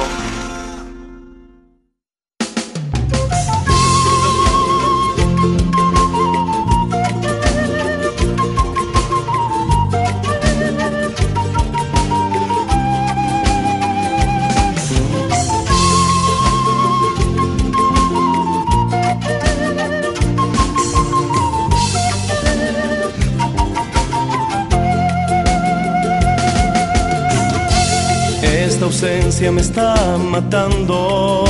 Me 29.52 29.62
está 29.62 30.18
matando. 30.18 31.46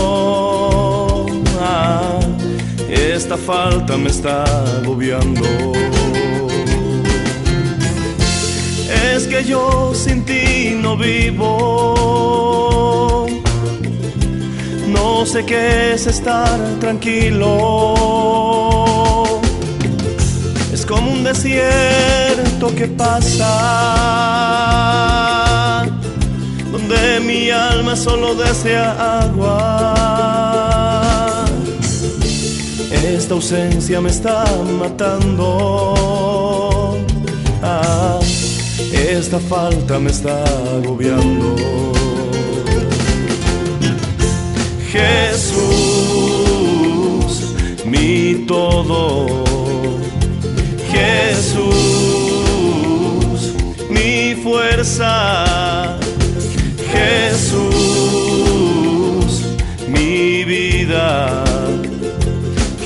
Ah, 1.62 2.19
esta 2.89 3.38
falta 3.38 3.95
me 3.97 4.10
está 4.10 4.43
agobiando. 4.77 5.43
Es 9.13 9.27
que 9.27 9.43
yo 9.43 9.93
sin 9.93 10.25
ti 10.25 10.77
no 10.81 10.97
vivo. 10.97 11.55
No 14.88 15.25
sé 15.25 15.45
qué 15.45 15.93
es 15.93 16.08
estar 16.08 16.60
tranquilo. 16.79 17.93
Es 20.73 20.86
como 20.86 21.12
un 21.12 21.23
desierto 21.23 22.75
que 22.75 22.88
pasa 22.88 24.25
donde 26.88 27.19
mi 27.19 27.50
alma 27.50 27.95
solo 27.95 28.36
desea 28.36 29.21
agua. 29.21 29.95
Esta 32.91 33.34
ausencia 33.34 34.02
me 34.02 34.10
está 34.10 34.45
matando. 34.80 35.95
Ah, 37.62 38.19
esta 38.91 39.39
falta 39.39 40.00
me 40.00 40.12
está 40.12 40.43
agobiando. 40.78 41.56
Jesús, 44.91 45.56
mi 47.86 48.45
todo. 48.48 49.43
Jesús, 50.91 51.65
mi 53.89 54.36
fuerza. 54.43 56.05
Jesús, 56.95 57.71
mi 59.88 60.43
vida. 60.45 61.43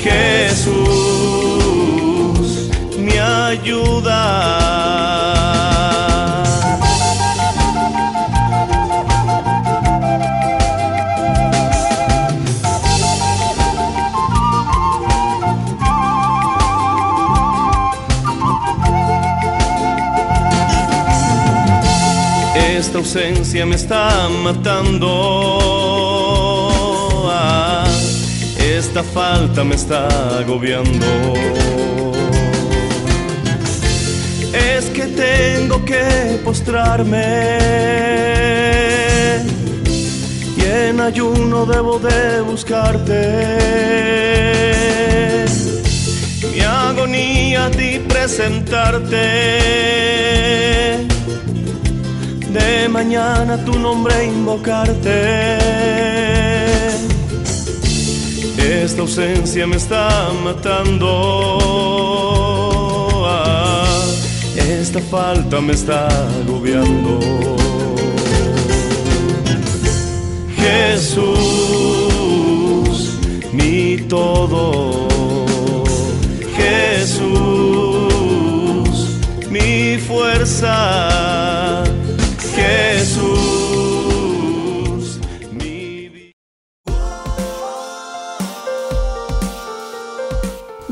Jesús, 0.04 0.80
mi 2.98 3.18
ayuda. 3.18 4.89
Esta 22.68 22.98
ausencia 22.98 23.66
me 23.66 23.76
está 23.76 24.30
matando. 24.30 25.08
Ah, 27.32 27.86
esta 28.58 29.04
falta 29.04 29.64
me 29.64 29.76
está 29.76 30.08
agobiando. 30.40 31.34
Es 34.54 34.86
que 34.90 35.06
tengo 35.08 35.84
que 35.86 36.40
postrarme. 36.44 37.60
Y 40.58 40.62
en 40.62 41.00
ayuno 41.00 41.66
debo 41.66 42.00
de 42.00 42.42
buscarte. 42.42 43.58
Mi 46.54 46.62
agonía 46.62 47.66
a 47.66 47.72
ti 47.72 48.00
presentarte 48.08 49.20
de 52.52 52.90
mañana 52.90 53.58
tu 53.64 53.78
nombre 53.78 54.26
invocarte. 54.26 55.58
Esta 58.84 59.02
ausencia 59.02 59.68
me 59.68 59.76
está 59.78 60.32
matando. 60.44 61.08
Ah, 63.28 63.86
esta 64.56 65.00
falta 65.00 65.62
me 65.62 65.74
está 65.74 66.08
agobiando. 66.42 67.20
Jesús, 70.56 71.30
mi 73.52 73.98
todo. 74.08 75.08
Jesús, 76.58 77.30
mi 79.50 79.98
fuerza. 79.98 81.89